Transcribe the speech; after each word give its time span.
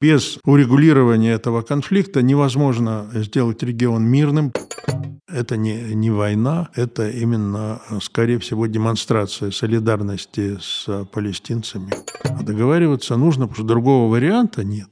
Без 0.00 0.38
урегулирования 0.44 1.32
этого 1.32 1.60
конфликта 1.60 2.22
невозможно 2.22 3.10
сделать 3.12 3.62
регион 3.62 4.04
мирным. 4.04 4.50
Это 5.28 5.58
не, 5.58 5.94
не 5.94 6.10
война, 6.10 6.70
это 6.74 7.10
именно, 7.10 7.82
скорее 8.02 8.38
всего, 8.38 8.66
демонстрация 8.66 9.50
солидарности 9.50 10.58
с 10.58 11.04
палестинцами. 11.12 11.92
А 12.24 12.42
договариваться 12.42 13.16
нужно, 13.16 13.46
потому 13.46 13.56
что 13.56 13.74
другого 13.74 14.10
варианта 14.10 14.64
нет. 14.64 14.88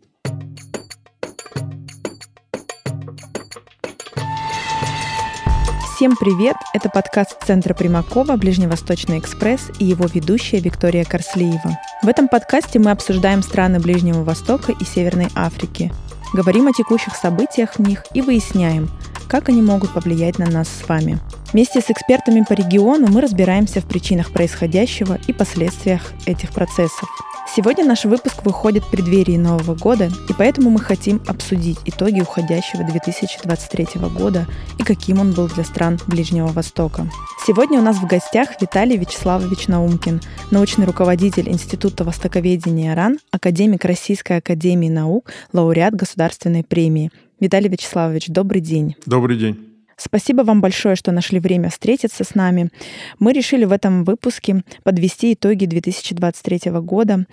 Всем 5.99 6.15
привет! 6.15 6.55
Это 6.73 6.89
подкаст 6.89 7.45
Центра 7.45 7.75
Примакова 7.75 8.37
«Ближневосточный 8.37 9.19
экспресс» 9.19 9.69
и 9.81 9.85
его 9.85 10.07
ведущая 10.07 10.61
Виктория 10.61 11.03
Корслиева. 11.05 11.77
В 12.05 12.07
этом 12.07 12.29
подкасте 12.29 12.79
мы 12.79 12.93
обсуждаем 12.93 13.43
страны 13.43 13.81
Ближнего 13.81 14.23
Востока 14.23 14.71
и 14.71 14.85
Северной 14.85 15.27
Африки, 15.35 15.93
говорим 16.33 16.69
о 16.69 16.73
текущих 16.73 17.17
событиях 17.17 17.75
в 17.75 17.79
них 17.81 18.05
и 18.15 18.23
выясняем, 18.23 18.89
как 19.29 19.49
они 19.49 19.63
могут 19.63 19.93
повлиять 19.93 20.39
на 20.39 20.47
нас 20.47 20.69
с 20.69 20.89
вами. 20.89 21.19
Вместе 21.53 21.81
с 21.81 21.91
экспертами 21.91 22.45
по 22.49 22.53
региону 22.53 23.07
мы 23.09 23.21
разбираемся 23.21 23.81
в 23.81 23.85
причинах 23.85 24.33
происходящего 24.33 25.19
и 25.27 25.33
последствиях 25.33 26.13
этих 26.27 26.51
процессов– 26.51 27.09
Сегодня 27.55 27.85
наш 27.85 28.05
выпуск 28.05 28.45
выходит 28.45 28.85
в 28.85 28.91
преддверии 28.91 29.37
Нового 29.37 29.75
года, 29.75 30.11
и 30.29 30.33
поэтому 30.37 30.69
мы 30.69 30.81
хотим 30.81 31.21
обсудить 31.27 31.79
итоги 31.87 32.21
уходящего 32.21 32.85
2023 32.85 34.01
года 34.17 34.47
и 34.79 34.83
каким 34.83 35.19
он 35.19 35.33
был 35.33 35.49
для 35.49 35.65
стран 35.65 35.99
Ближнего 36.07 36.49
Востока. 36.49 37.11
Сегодня 37.47 37.79
у 37.79 37.83
нас 37.83 37.97
в 37.97 38.07
гостях 38.07 38.61
Виталий 38.61 38.99
Вячеславович 38.99 39.67
Наумкин, 39.67 40.21
научный 40.51 40.85
руководитель 40.85 41.49
Института 41.49 42.05
востоковедения 42.05 42.95
РАН, 42.95 43.19
академик 43.31 43.85
Российской 43.85 44.37
академии 44.37 44.91
наук, 44.91 45.33
лауреат 45.53 45.95
Государственной 45.95 46.63
премии. 46.63 47.11
Виталий 47.41 47.69
Вячеславович, 47.69 48.29
добрый 48.29 48.61
день. 48.61 48.97
Добрый 49.07 49.37
день. 49.37 49.57
Спасибо 49.97 50.43
вам 50.43 50.61
большое, 50.61 50.97
что 50.97 51.13
нашли 51.13 51.41
время 51.41 51.71
встретиться 51.71 52.25
с 52.25 52.35
нами. 52.35 52.71
Мы 53.19 53.33
решили 53.33 53.65
в 53.65 53.73
этом 53.73 54.05
выпуске 54.05 54.63
подвести 54.85 55.35
итоги 55.35 55.67
2023 55.67 56.71
года 56.81 57.27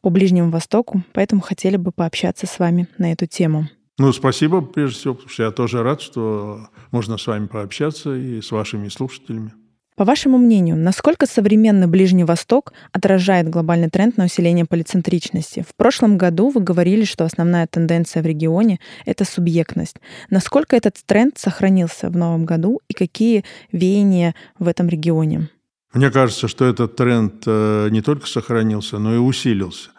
по 0.00 0.10
Ближнему 0.10 0.50
Востоку, 0.50 1.02
поэтому 1.12 1.40
хотели 1.40 1.76
бы 1.76 1.92
пообщаться 1.92 2.46
с 2.46 2.58
вами 2.58 2.88
на 2.98 3.12
эту 3.12 3.26
тему. 3.26 3.68
Ну, 3.98 4.12
спасибо, 4.12 4.62
прежде 4.62 4.98
всего, 4.98 5.14
потому 5.14 5.30
что 5.30 5.42
я 5.42 5.50
тоже 5.50 5.82
рад, 5.82 6.00
что 6.00 6.68
можно 6.92 7.18
с 7.18 7.26
вами 7.26 7.46
пообщаться 7.46 8.14
и 8.14 8.40
с 8.40 8.50
вашими 8.52 8.88
слушателями. 8.88 9.52
По 9.98 10.04
вашему 10.04 10.38
мнению, 10.38 10.76
насколько 10.76 11.26
современный 11.26 11.88
Ближний 11.88 12.22
Восток 12.22 12.72
отражает 12.92 13.50
глобальный 13.50 13.90
тренд 13.90 14.16
на 14.16 14.26
усиление 14.26 14.64
полицентричности? 14.64 15.66
В 15.68 15.74
прошлом 15.74 16.16
году 16.16 16.50
вы 16.50 16.60
говорили, 16.60 17.04
что 17.04 17.24
основная 17.24 17.66
тенденция 17.66 18.22
в 18.22 18.26
регионе— 18.26 18.78
это 19.06 19.24
субъектность. 19.24 19.96
Насколько 20.30 20.76
этот 20.76 20.98
тренд 21.04 21.36
сохранился 21.36 22.10
в 22.10 22.16
новом 22.16 22.44
году 22.44 22.80
и 22.86 22.94
какие 22.94 23.44
веяния 23.72 24.36
в 24.60 24.68
этом 24.68 24.88
регионе? 24.88 25.48
Мне 25.92 26.12
кажется, 26.12 26.46
что 26.46 26.64
этот 26.66 26.94
тренд 26.94 27.42
э, 27.44 27.88
не 27.90 28.00
только 28.00 28.28
сохранился, 28.28 28.98
но 28.98 29.14
и 29.14 29.18
усилился 29.18 29.90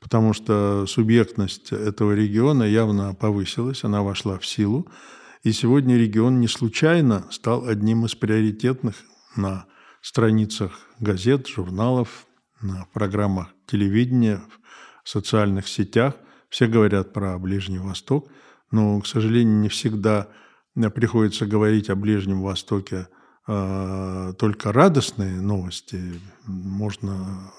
потому 0.00 0.32
что 0.32 0.86
субъектность 0.86 1.72
этого 1.72 2.12
региона 2.12 2.62
явно 2.62 3.14
повысилась, 3.14 3.82
она 3.82 4.04
вошла 4.04 4.38
в 4.38 4.46
силу. 4.46 4.86
И 5.42 5.50
сегодня 5.50 5.96
регион 5.96 6.38
не 6.38 6.46
случайно 6.46 7.26
стал 7.32 7.66
одним 7.66 8.04
из 8.04 8.14
приоритетных 8.14 8.94
на 9.38 9.66
страницах 10.02 10.72
газет, 11.00 11.46
журналов, 11.46 12.26
на 12.60 12.86
программах 12.92 13.48
телевидения, 13.66 14.42
в 15.04 15.08
социальных 15.08 15.68
сетях. 15.68 16.14
Все 16.50 16.66
говорят 16.66 17.12
про 17.12 17.38
Ближний 17.38 17.78
Восток, 17.78 18.28
но, 18.70 19.00
к 19.00 19.06
сожалению, 19.06 19.60
не 19.60 19.68
всегда 19.68 20.28
приходится 20.94 21.46
говорить 21.46 21.88
о 21.88 21.96
Ближнем 21.96 22.42
Востоке 22.42 23.08
э, 23.46 24.34
только 24.38 24.72
радостные 24.72 25.40
новости. 25.40 26.20
Можно 26.46 27.52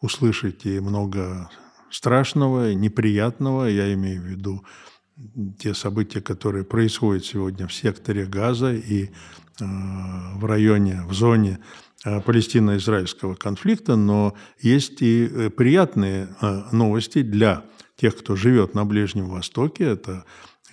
услышать 0.00 0.64
и 0.66 0.78
много 0.80 1.50
страшного, 1.90 2.72
неприятного. 2.72 3.64
Я 3.64 3.92
имею 3.94 4.22
в 4.22 4.26
виду 4.26 4.64
те 5.58 5.74
события, 5.74 6.20
которые 6.20 6.64
происходят 6.64 7.24
сегодня 7.24 7.66
в 7.66 7.72
секторе 7.72 8.26
Газа 8.26 8.72
и 8.74 9.06
Э, 9.06 9.45
в 9.64 10.44
районе, 10.44 11.02
в 11.08 11.12
зоне 11.14 11.58
э, 12.04 12.20
палестино-израильского 12.20 13.34
конфликта, 13.34 13.96
но 13.96 14.34
есть 14.60 15.02
и 15.02 15.26
э, 15.30 15.50
приятные 15.50 16.28
новости 16.72 17.22
для 17.22 17.64
тех, 17.96 18.16
кто 18.16 18.36
живет 18.36 18.74
на 18.74 18.84
Ближнем 18.84 19.28
Востоке. 19.28 19.84
Это, 19.84 20.24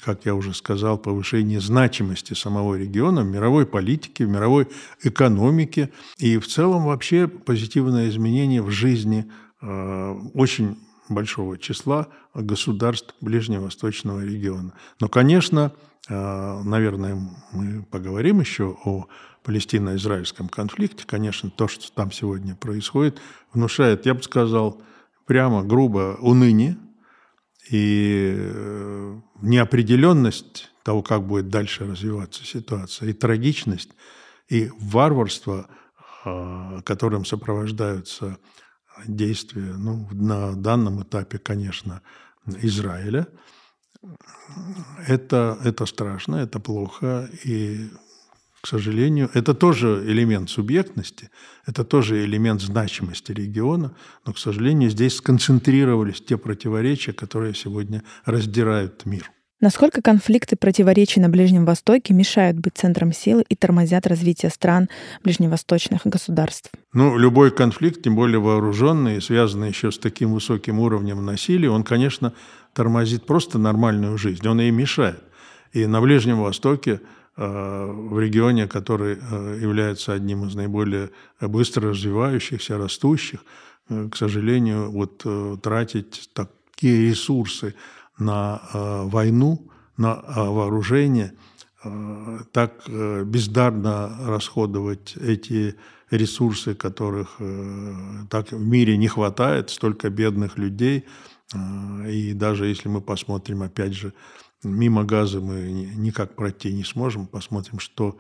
как 0.04 0.26
я 0.26 0.36
уже 0.36 0.54
сказал, 0.54 0.98
повышение 0.98 1.60
значимости 1.60 2.34
самого 2.34 2.76
региона 2.76 3.22
в 3.22 3.28
мировой 3.28 3.66
политике, 3.66 4.26
в 4.26 4.30
мировой 4.30 4.68
экономике 5.04 5.92
и 6.18 6.38
в 6.38 6.48
целом 6.48 6.86
вообще 6.86 7.28
позитивное 7.28 8.10
изменение 8.10 8.62
в 8.62 8.70
жизни 8.70 9.32
очень 9.62 10.78
большого 11.08 11.58
числа 11.58 12.08
государств 12.34 13.16
Ближневосточного 13.22 14.26
региона. 14.26 14.74
Но, 15.00 15.08
конечно, 15.08 15.72
наверное, 16.10 17.18
мы 17.52 17.84
поговорим 17.84 18.42
еще 18.42 18.76
о 18.84 19.08
палестино-израильском 19.44 20.50
конфликте. 20.50 21.06
Конечно, 21.06 21.50
то, 21.50 21.68
что 21.68 21.92
там 21.92 22.12
сегодня 22.12 22.56
происходит, 22.56 23.22
внушает, 23.54 24.06
я 24.06 24.14
бы 24.14 24.24
сказал, 24.24 24.82
прямо 25.26 25.64
грубо 25.64 26.18
уныние 26.20 26.78
и 27.70 28.36
э, 28.38 29.20
неопределенность 29.42 30.72
того, 30.84 31.02
как 31.02 31.26
будет 31.26 31.50
дальше 31.50 31.86
развиваться 31.86 32.44
ситуация, 32.46 33.10
и 33.10 33.14
трагичность, 33.14 33.92
и 34.50 34.70
варварство, 34.78 35.70
а, 36.26 36.82
которым 36.82 37.24
сопровождаются 37.24 38.38
действия, 39.08 39.74
ну, 39.78 40.10
на 40.12 40.56
данном 40.56 41.04
этапе, 41.04 41.38
конечно, 41.38 42.02
Израиля– 42.46 43.28
это, 45.08 45.58
это 45.64 45.86
страшно, 45.86 46.38
это 46.38 46.60
плохо, 46.60 47.30
и, 47.44 47.90
к 48.62 48.68
сожалению, 48.68 49.30
это 49.34 49.54
тоже 49.54 50.04
элемент 50.06 50.50
субъектности, 50.50 51.30
это 51.66 51.84
тоже 51.84 52.24
элемент 52.24 52.62
значимости 52.62 53.32
региона, 53.32 53.96
но, 54.26 54.34
к 54.34 54.40
сожалению, 54.40 54.90
здесь 54.90 55.16
сконцентрировались 55.16 56.22
те 56.22 56.38
противоречия, 56.38 57.14
которые 57.14 57.54
сегодня 57.54 58.04
раздирают 58.26 59.06
мир. 59.06 59.32
Насколько 59.64 60.02
конфликты 60.02 60.58
противоречий 60.58 61.22
на 61.22 61.30
Ближнем 61.30 61.64
Востоке 61.64 62.14
мешают 62.14 62.58
быть 62.58 62.74
центром 62.76 63.14
силы 63.14 63.46
и 63.48 63.56
тормозят 63.56 64.06
развитие 64.06 64.52
стран 64.52 64.90
ближневосточных 65.24 66.02
государств? 66.04 66.70
Ну, 66.92 67.18
любой 67.18 67.50
конфликт, 67.50 68.02
тем 68.04 68.14
более 68.18 68.40
вооруженный, 68.40 69.22
связанный 69.22 69.70
еще 69.70 69.94
с 69.94 69.98
таким 69.98 70.34
высоким 70.34 70.82
уровнем 70.82 71.24
насилия, 71.24 71.70
он, 71.70 71.86
конечно, 71.86 72.34
тормозит 72.74 73.26
просто 73.26 73.60
нормальную 73.60 74.18
жизнь, 74.18 74.48
он 74.48 74.60
ей 74.60 74.72
мешает. 74.72 75.24
И 75.72 75.88
на 75.88 76.02
Ближнем 76.02 76.42
Востоке, 76.42 77.02
э, 77.36 77.86
в 77.92 78.20
регионе, 78.20 78.68
который 78.68 79.18
э, 79.20 79.60
является 79.62 80.14
одним 80.14 80.46
из 80.46 80.56
наиболее 80.56 81.10
быстро 81.42 81.90
развивающихся, 81.90 82.78
растущих, 82.78 83.44
э, 83.90 84.10
к 84.10 84.16
сожалению, 84.16 84.92
вот 84.92 85.26
тратить 85.62 86.30
такие 86.34 87.10
ресурсы 87.10 87.74
на 88.20 88.62
войну, 89.06 89.72
на 89.98 90.22
вооружение, 90.28 91.34
так 92.52 92.88
бездарно 92.88 94.16
расходовать 94.28 95.16
эти 95.18 95.76
ресурсы, 96.12 96.76
которых 96.76 97.40
так 98.30 98.52
в 98.52 98.66
мире 98.66 98.98
не 98.98 99.08
хватает, 99.08 99.72
столько 99.72 100.10
бедных 100.10 100.58
людей. 100.58 101.06
И 102.08 102.34
даже 102.34 102.66
если 102.66 102.90
мы 102.90 103.02
посмотрим, 103.02 103.64
опять 103.64 103.94
же, 103.94 104.14
мимо 104.64 105.04
газа 105.04 105.42
мы 105.42 105.72
никак 105.96 106.36
пройти 106.36 106.74
не 106.74 106.84
сможем, 106.84 107.28
посмотрим, 107.28 107.80
что 107.80 108.18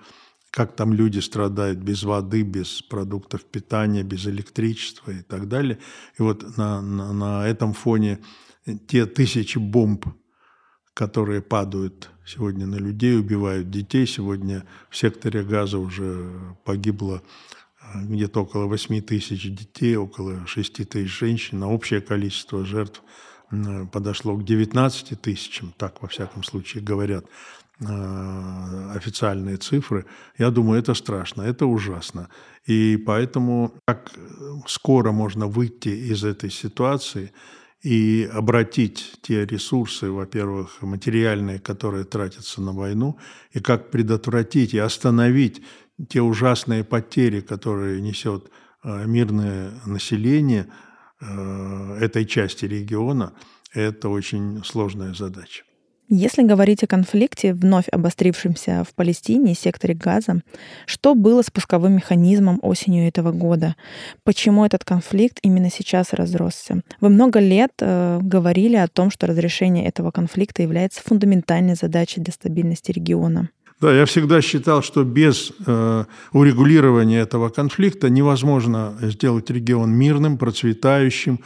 как 0.51 0.75
там 0.75 0.93
люди 0.93 1.19
страдают 1.19 1.79
без 1.79 2.03
воды, 2.03 2.43
без 2.43 2.83
продуктов 2.83 3.43
питания, 3.43 4.03
без 4.03 4.27
электричества 4.27 5.11
и 5.11 5.21
так 5.23 5.47
далее. 5.47 5.79
И 6.19 6.21
вот 6.21 6.57
на, 6.57 6.79
на, 6.79 7.11
на 7.11 7.47
этом 7.47 7.73
фоне 7.73 8.19
те 8.87 9.07
тысячи 9.07 9.57
бомб, 9.57 10.05
которые 10.93 11.41
падают 11.41 12.11
сегодня 12.23 12.67
на 12.67 12.75
людей, 12.75 13.17
убивают 13.17 13.71
детей. 13.71 14.05
Сегодня 14.05 14.63
в 14.91 14.95
секторе 14.95 15.43
газа 15.43 15.79
уже 15.79 16.55
погибло 16.63 17.15
э, 17.15 17.62
где-то 17.95 18.43
около 18.43 18.65
8 18.65 19.01
тысяч 19.01 19.43
детей, 19.43 19.95
около 19.95 20.45
6 20.47 20.89
тысяч 20.89 21.19
женщин, 21.19 21.63
а 21.63 21.67
общее 21.67 22.01
количество 22.01 22.65
жертв 22.65 23.01
подошло 23.91 24.35
к 24.35 24.43
19 24.43 25.21
тысячам, 25.21 25.73
так 25.77 26.01
во 26.01 26.07
всяком 26.07 26.43
случае 26.43 26.81
говорят 26.81 27.25
э, 27.79 28.91
официальные 28.95 29.57
цифры. 29.57 30.05
Я 30.39 30.49
думаю, 30.49 30.79
это 30.79 30.95
страшно, 30.95 31.43
это 31.43 31.67
ужасно. 31.67 32.29
И 32.65 32.97
поэтому 32.97 33.73
как 33.85 34.11
скоро 34.65 35.11
можно 35.11 35.47
выйти 35.47 35.89
из 35.89 36.23
этой 36.23 36.49
ситуации– 36.49 37.31
и 37.83 38.29
обратить 38.33 39.15
те 39.21 39.45
ресурсы, 39.45 40.09
во-первых, 40.09 40.81
материальные, 40.81 41.59
которые 41.59 42.05
тратятся 42.05 42.61
на 42.61 42.71
войну, 42.71 43.17
и 43.51 43.59
как 43.59 43.91
предотвратить 43.91 44.73
и 44.73 44.79
остановить 44.79 45.61
те 46.09 46.21
ужасные 46.21 46.83
потери, 46.83 47.41
которые 47.41 48.01
несет 48.01 48.49
э, 48.83 49.05
мирное 49.05 49.71
население 49.85 50.67
э, 51.21 51.97
этой 52.01 52.25
части 52.25 52.65
региона, 52.65 53.33
это 53.73 54.09
очень 54.09 54.63
сложная 54.63 55.13
задача. 55.13 55.63
Если 56.09 56.43
говорить 56.43 56.83
о 56.83 56.87
конфликте, 56.87 57.53
вновь 57.53 57.87
обострившемся 57.87 58.83
в 58.83 58.93
Палестине 58.93 59.53
и 59.53 59.55
секторе 59.55 59.93
Газа, 59.95 60.41
что 60.85 61.15
было 61.15 61.41
спусковым 61.41 61.93
механизмом 61.93 62.59
осенью 62.61 63.07
этого 63.07 63.31
года? 63.31 63.75
Почему 64.23 64.65
этот 64.65 64.83
конфликт 64.83 65.39
именно 65.41 65.71
сейчас 65.71 66.11
разросся? 66.11 66.81
Вы 66.99 67.09
много 67.09 67.39
лет 67.39 67.71
э, 67.79 68.19
говорили 68.21 68.75
о 68.75 68.87
том, 68.87 69.11
что 69.11 69.27
разрешение 69.27 69.85
этого 69.85 70.11
конфликта 70.11 70.61
является 70.61 71.01
фундаментальной 71.01 71.75
задачей 71.75 72.19
для 72.19 72.33
стабильности 72.33 72.91
региона. 72.91 73.49
Да, 73.83 73.93
я 73.93 74.05
всегда 74.05 74.41
считал, 74.41 74.81
что 74.81 75.03
без 75.03 75.51
э, 75.67 76.05
урегулирования 76.31 77.19
этого 77.19 77.49
конфликта 77.49 78.09
невозможно 78.09 78.97
сделать 79.01 79.49
регион 79.49 79.91
мирным, 79.91 80.37
процветающим, 80.37 81.41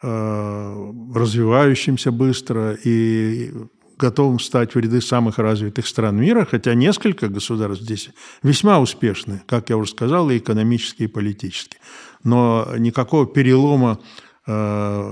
э, 0.00 0.92
развивающимся 1.12 2.12
быстро 2.12 2.74
и 2.74 3.52
готовым 3.98 4.38
встать 4.38 4.76
в 4.76 4.78
ряды 4.78 5.00
самых 5.00 5.38
развитых 5.38 5.84
стран 5.88 6.20
мира, 6.20 6.46
хотя 6.48 6.74
несколько 6.74 7.26
государств 7.28 7.82
здесь 7.82 8.10
весьма 8.44 8.78
успешны, 8.78 9.42
как 9.48 9.70
я 9.70 9.76
уже 9.76 9.90
сказал, 9.90 10.30
и 10.30 10.38
экономически, 10.38 11.02
и 11.02 11.08
политически. 11.08 11.78
Но 12.22 12.68
никакого 12.78 13.26
перелома 13.26 13.98
э, 14.46 14.52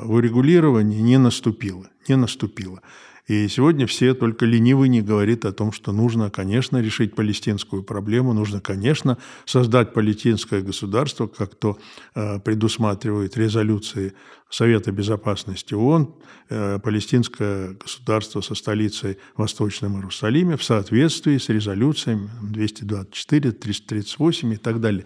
в 0.05 0.13
урегулировании 0.13 1.01
не 1.01 1.19
наступило. 1.19 1.89
Не 2.07 2.15
наступило. 2.15 2.83
И 3.29 3.47
сегодня 3.49 3.87
все 3.87 4.15
только 4.15 4.47
ленивый 4.47 4.89
не 4.89 5.03
говорит 5.03 5.45
о 5.45 5.53
том, 5.53 5.71
что 5.71 5.93
нужно, 5.93 6.31
конечно, 6.31 6.79
решить 6.79 7.15
палестинскую 7.15 7.83
проблему, 7.83 8.33
нужно, 8.33 8.61
конечно, 8.61 9.19
создать 9.45 9.93
палестинское 9.93 10.63
государство, 10.63 11.27
как 11.27 11.55
то 11.55 11.79
э, 12.15 12.41
предусматривает 12.41 13.37
резолюции 13.37 14.15
Совета 14.49 14.93
Безопасности 14.93 15.75
ООН, 15.75 16.15
э, 16.49 16.79
палестинское 16.83 17.75
государство 17.75 18.41
со 18.41 18.55
столицей 18.55 19.19
Восточном 19.37 19.97
Иерусалиме 19.97 20.57
в 20.57 20.65
соответствии 20.65 21.37
с 21.37 21.51
резолюциями 21.51 22.31
224, 22.43 23.53
338 23.53 24.55
и 24.55 24.57
так 24.57 24.81
далее. 24.81 25.05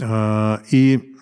Э, 0.00 0.56
и 0.70 1.17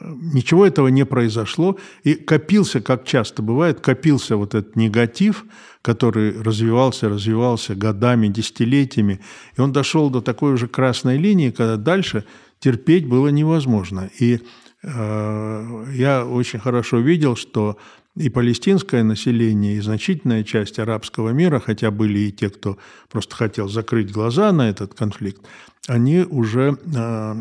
ничего 0.00 0.66
этого 0.66 0.88
не 0.88 1.04
произошло, 1.04 1.78
и 2.04 2.14
копился, 2.14 2.80
как 2.80 3.04
часто 3.04 3.42
бывает, 3.42 3.80
копился 3.80 4.36
вот 4.36 4.54
этот 4.54 4.76
негатив, 4.76 5.44
который 5.82 6.40
развивался, 6.40 7.08
развивался 7.08 7.74
годами, 7.74 8.28
десятилетиями, 8.28 9.20
и 9.56 9.60
он 9.60 9.72
дошел 9.72 10.10
до 10.10 10.20
такой 10.20 10.54
уже 10.54 10.68
красной 10.68 11.18
линии, 11.18 11.50
когда 11.50 11.76
дальше 11.76 12.24
терпеть 12.60 13.06
было 13.06 13.28
невозможно. 13.28 14.10
И 14.18 14.40
э, 14.82 15.84
я 15.94 16.26
очень 16.26 16.58
хорошо 16.58 16.98
видел, 16.98 17.36
что 17.36 17.76
и 18.16 18.30
палестинское 18.30 19.02
население, 19.02 19.76
и 19.76 19.80
значительная 19.80 20.42
часть 20.42 20.78
арабского 20.78 21.30
мира, 21.30 21.60
хотя 21.60 21.90
были 21.90 22.20
и 22.20 22.32
те, 22.32 22.48
кто 22.48 22.78
просто 23.10 23.36
хотел 23.36 23.68
закрыть 23.68 24.10
глаза 24.10 24.52
на 24.52 24.70
этот 24.70 24.94
конфликт, 24.94 25.42
они 25.86 26.20
уже 26.20 26.78
э, 26.94 27.34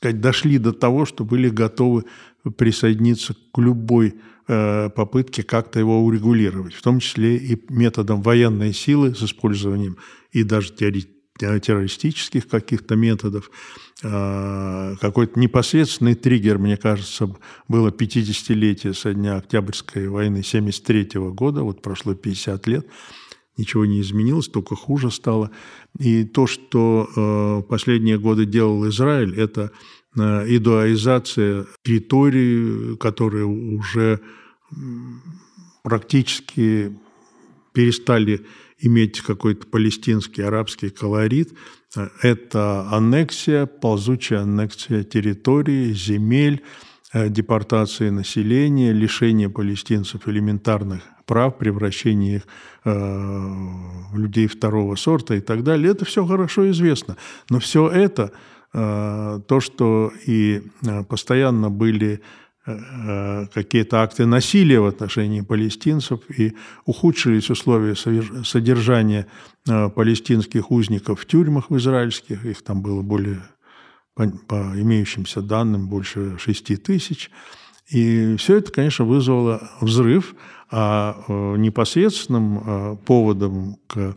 сказать, 0.00 0.20
дошли 0.20 0.56
до 0.58 0.72
того, 0.72 1.04
что 1.04 1.24
были 1.24 1.50
готовы 1.50 2.04
присоединиться 2.56 3.34
к 3.52 3.58
любой 3.58 4.14
э, 4.48 4.88
попытке 4.88 5.42
как-то 5.42 5.78
его 5.78 6.02
урегулировать, 6.02 6.72
в 6.72 6.80
том 6.80 7.00
числе 7.00 7.36
и 7.36 7.62
методом 7.68 8.22
военной 8.22 8.72
силы 8.72 9.14
с 9.14 9.22
использованием 9.22 9.98
и 10.32 10.42
даже 10.42 10.72
террористических 10.72 12.48
каких-то 12.48 12.96
методов. 12.96 13.50
Э, 14.02 14.94
какой-то 15.02 15.38
непосредственный 15.38 16.14
триггер, 16.14 16.56
мне 16.58 16.78
кажется, 16.78 17.36
было 17.68 17.90
50-летие 17.90 18.94
со 18.94 19.12
дня 19.12 19.36
Октябрьской 19.36 20.08
войны 20.08 20.40
1973 20.40 21.20
года, 21.32 21.62
вот 21.62 21.82
прошло 21.82 22.14
50 22.14 22.66
лет, 22.68 22.86
ничего 23.58 23.84
не 23.84 24.00
изменилось, 24.00 24.48
только 24.48 24.76
хуже 24.76 25.10
стало. 25.10 25.50
И 25.98 26.24
то, 26.24 26.46
что 26.46 27.08
э, 27.14 27.62
последние 27.68 28.18
годы 28.18 28.46
делал 28.46 28.88
Израиль, 28.88 29.34
это 29.38 29.72
э, 30.16 30.20
идуаизация 30.56 31.66
территории, 31.82 32.96
которые 32.96 33.44
уже 33.44 34.20
практически 35.82 36.96
перестали 37.72 38.46
иметь 38.78 39.20
какой-то 39.20 39.66
палестинский 39.66 40.42
арабский 40.42 40.90
колорит. 40.90 41.52
Это 42.22 42.88
аннексия, 42.90 43.66
ползучая 43.66 44.42
аннексия 44.42 45.02
территории, 45.02 45.92
земель, 45.92 46.62
э, 47.12 47.28
депортация 47.28 48.10
населения, 48.10 48.92
лишение 48.92 49.48
палестинцев 49.48 50.28
элементарных 50.28 51.02
прав, 51.30 51.58
превращение 51.58 52.36
их 52.36 52.42
э, 52.84 52.90
в 52.90 54.18
людей 54.18 54.48
второго 54.48 54.96
сорта 54.96 55.36
и 55.36 55.40
так 55.40 55.62
далее. 55.62 55.92
Это 55.92 56.04
все 56.04 56.26
хорошо 56.26 56.68
известно. 56.70 57.16
Но 57.50 57.60
все 57.60 57.88
это, 57.88 58.32
э, 58.74 59.40
то, 59.46 59.60
что 59.60 60.12
и 60.26 60.62
э, 60.82 61.04
постоянно 61.04 61.70
были 61.70 62.20
какие-то 63.54 64.02
акты 64.02 64.26
насилия 64.26 64.80
в 64.80 64.86
отношении 64.86 65.40
палестинцев 65.40 66.20
и 66.38 66.52
ухудшились 66.84 67.50
условия 67.50 67.96
содержания 68.44 69.26
палестинских 69.64 70.70
узников 70.70 71.20
в 71.20 71.26
тюрьмах 71.26 71.70
в 71.70 71.76
израильских. 71.78 72.44
Их 72.44 72.62
там 72.62 72.82
было 72.82 73.02
более, 73.02 73.40
по, 74.46 74.72
имеющимся 74.74 75.42
данным, 75.42 75.88
больше 75.88 76.38
6 76.38 76.82
тысяч. 76.82 77.30
И 77.88 78.36
все 78.36 78.58
это, 78.58 78.70
конечно, 78.70 79.04
вызвало 79.04 79.68
взрыв, 79.80 80.34
а 80.70 81.24
э, 81.26 81.56
непосредственным 81.56 82.62
э, 82.64 82.96
поводом 83.04 83.78
к 83.86 84.16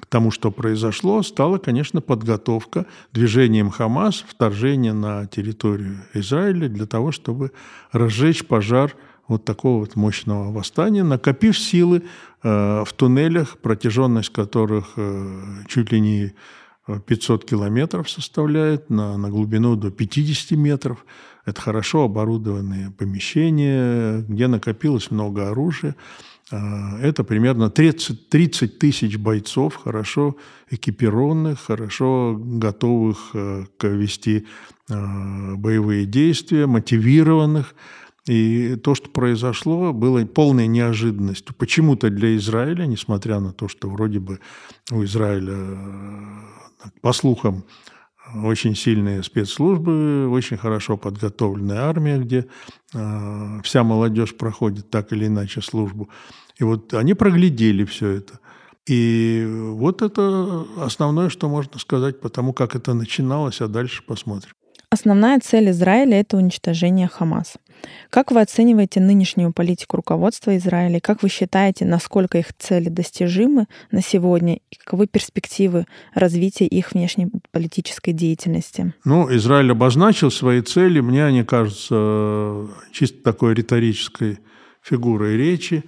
к 0.00 0.06
тому, 0.06 0.30
что 0.30 0.50
произошло, 0.50 1.22
стала, 1.22 1.58
конечно, 1.58 2.00
подготовка 2.00 2.86
движением 3.12 3.70
Хамас, 3.70 4.24
вторжения 4.26 4.94
на 4.94 5.26
территорию 5.26 6.04
Израиля 6.14 6.68
для 6.68 6.86
того, 6.86 7.12
чтобы 7.12 7.52
разжечь 7.90 8.46
пожар 8.46 8.94
вот 9.28 9.44
такого 9.44 9.80
вот 9.80 9.94
мощного 9.94 10.52
восстания, 10.52 11.02
накопив 11.02 11.58
силы 11.58 12.02
э, 12.42 12.84
в 12.86 12.92
туннелях, 12.94 13.58
протяженность 13.58 14.32
которых 14.32 14.94
чуть 15.68 15.92
ли 15.92 16.00
не 16.00 16.32
500 16.86 17.44
километров 17.44 18.10
составляет, 18.10 18.90
на, 18.90 19.16
на 19.16 19.30
глубину 19.30 19.76
до 19.76 19.90
50 19.90 20.52
метров. 20.58 21.04
Это 21.44 21.60
хорошо 21.60 22.04
оборудованные 22.04 22.90
помещения, 22.90 24.24
где 24.28 24.46
накопилось 24.46 25.10
много 25.10 25.48
оружия. 25.48 25.96
А, 26.50 26.98
это 27.00 27.24
примерно 27.24 27.70
30, 27.70 28.28
30 28.28 28.78
тысяч 28.78 29.16
бойцов, 29.16 29.76
хорошо 29.76 30.36
экипированных, 30.70 31.60
хорошо 31.60 32.36
готовых 32.38 33.30
э, 33.34 33.64
к 33.76 33.86
вести 33.88 34.46
боевые 34.88 36.04
действия, 36.04 36.66
мотивированных. 36.66 37.74
И 38.28 38.76
то, 38.76 38.94
что 38.94 39.10
произошло, 39.10 39.92
было 39.92 40.24
полной 40.24 40.68
неожиданностью. 40.68 41.54
Почему-то 41.56 42.08
для 42.08 42.36
Израиля, 42.36 42.86
несмотря 42.86 43.40
на 43.40 43.52
то, 43.52 43.66
что 43.66 43.88
вроде 43.88 44.20
бы 44.20 44.38
у 44.92 45.02
Израиля, 45.02 45.54
э, 45.54 46.88
по 47.00 47.12
слухам, 47.12 47.64
очень 48.44 48.76
сильные 48.76 49.22
спецслужбы, 49.22 50.28
очень 50.30 50.56
хорошо 50.56 50.96
подготовленная 50.96 51.80
армия, 51.80 52.18
где 52.18 52.46
э, 52.94 53.60
вся 53.64 53.82
молодежь 53.82 54.36
проходит 54.36 54.88
так 54.90 55.12
или 55.12 55.26
иначе 55.26 55.60
службу. 55.60 56.08
И 56.58 56.64
вот 56.64 56.94
они 56.94 57.14
проглядели 57.14 57.84
все 57.84 58.08
это. 58.08 58.38
И 58.86 59.46
вот 59.48 60.02
это 60.02 60.64
основное, 60.78 61.28
что 61.28 61.48
можно 61.48 61.78
сказать, 61.78 62.20
потому 62.20 62.52
как 62.52 62.74
это 62.74 62.94
начиналось, 62.94 63.60
а 63.60 63.68
дальше 63.68 64.02
посмотрим. 64.06 64.52
Основная 64.90 65.40
цель 65.40 65.70
Израиля— 65.70 66.20
это 66.20 66.36
уничтожение 66.36 67.08
Хамас. 67.08 67.54
Как 68.10 68.30
вы 68.30 68.40
оцениваете 68.40 69.00
нынешнюю 69.00 69.52
политику 69.52 69.96
руководства 69.96 70.56
Израиля? 70.56 71.00
Как 71.00 71.22
вы 71.22 71.28
считаете, 71.28 71.84
насколько 71.84 72.38
их 72.38 72.52
цели 72.58 72.88
достижимы 72.88 73.66
на 73.90 74.02
сегодня? 74.02 74.56
И 74.70 74.76
каковы 74.76 75.06
перспективы 75.06 75.86
развития 76.14 76.66
их 76.66 76.92
внешнеполитической 76.92 78.12
деятельности? 78.12 78.92
Ну, 79.04 79.34
Израиль 79.34 79.72
обозначил 79.72 80.30
свои 80.30 80.60
цели. 80.60 81.00
Мне 81.00 81.24
они 81.24 81.42
кажутся 81.44 82.68
чисто 82.92 83.22
такой 83.22 83.54
риторической 83.54 84.38
фигурой 84.82 85.36
речи, 85.36 85.84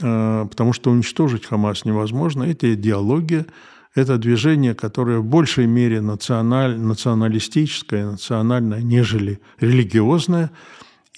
э, 0.00 0.46
потому 0.50 0.72
что 0.72 0.90
уничтожить 0.90 1.46
Хамас 1.46 1.84
невозможно. 1.84 2.42
Это 2.42 2.74
идеология, 2.74 3.46
это 3.94 4.18
движение, 4.18 4.74
которое 4.74 5.18
в 5.18 5.24
большей 5.24 5.66
мере 5.66 6.00
националь, 6.00 6.78
националистическое, 6.78 8.12
национальное, 8.12 8.82
нежели 8.82 9.40
религиозное. 9.58 10.50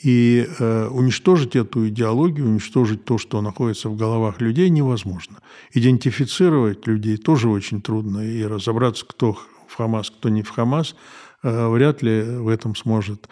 И 0.02 0.48
э, 0.58 0.88
уничтожить 0.88 1.54
эту 1.54 1.88
идеологию, 1.88 2.46
уничтожить 2.46 3.04
то, 3.04 3.18
что 3.18 3.40
находится 3.40 3.88
в 3.88 3.96
головах 3.96 4.40
людей, 4.40 4.68
невозможно. 4.68 5.38
Идентифицировать 5.72 6.86
людей 6.88 7.16
тоже 7.16 7.48
очень 7.48 7.80
трудно. 7.80 8.18
И 8.20 8.42
разобраться, 8.42 9.06
кто 9.06 9.38
в 9.68 9.76
Хамас, 9.76 10.10
кто 10.10 10.28
не 10.28 10.42
в 10.42 10.50
Хамас, 10.50 10.96
э, 11.44 11.68
вряд 11.68 12.02
ли 12.02 12.20
в 12.20 12.48
этом 12.48 12.74
сможет 12.74 13.28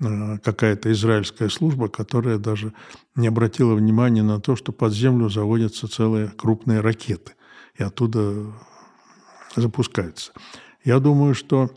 э, 0.00 0.38
какая-то 0.38 0.90
израильская 0.92 1.50
служба, 1.50 1.88
которая 1.88 2.38
даже 2.38 2.72
не 3.14 3.28
обратила 3.28 3.74
внимания 3.74 4.22
на 4.22 4.40
то, 4.40 4.56
что 4.56 4.72
под 4.72 4.94
землю 4.94 5.28
заводятся 5.28 5.88
целые 5.88 6.28
крупные 6.28 6.80
ракеты. 6.80 7.32
И 7.78 7.82
оттуда 7.82 8.46
запускаются. 9.56 10.32
Я 10.84 11.00
думаю, 11.00 11.34
что 11.34 11.70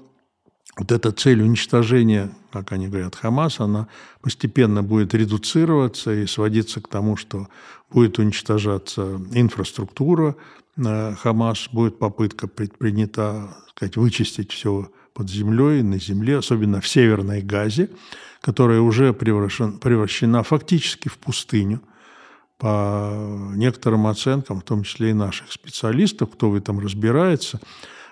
вот 0.77 0.91
эта 0.91 1.12
цель 1.12 1.41
уничтожения, 1.41 2.29
как 2.51 2.72
они 2.72 2.88
говорят, 2.88 3.15
Хамас, 3.15 3.60
она 3.60 3.88
постепенно 4.22 4.84
будет 4.84 5.13
редуцироваться 5.13 6.13
и 6.13 6.27
сводиться 6.27 6.81
к 6.81 6.88
тому, 6.88 7.17
что 7.17 7.48
будет 7.89 8.19
уничтожаться 8.19 9.19
инфраструктура 9.31 10.36
э, 10.77 11.15
Хамас, 11.15 11.69
будет 11.72 11.98
попытка 11.98 12.48
предпринята 12.48 13.57
сказать, 13.69 13.98
вычистить 13.98 14.51
все 14.51 14.91
под 15.13 15.29
землей, 15.29 15.81
на 15.81 16.00
земле, 16.00 16.38
особенно 16.38 16.79
в 16.79 16.88
Северной 16.88 17.41
Газе, 17.41 17.89
которая 18.41 18.79
уже 18.79 19.13
превращена, 19.13 19.79
превращена 19.79 20.43
фактически 20.43 21.10
в 21.10 21.17
пустыню. 21.17 21.81
По 22.60 23.51
некоторым 23.53 24.07
оценкам, 24.07 24.62
в 24.62 24.63
том 24.63 24.84
числе 24.84 25.12
и 25.12 25.13
наших 25.13 25.51
специалистов, 25.51 26.31
кто 26.31 26.50
в 26.50 26.55
этом 26.55 26.79
разбирается– 26.79 27.60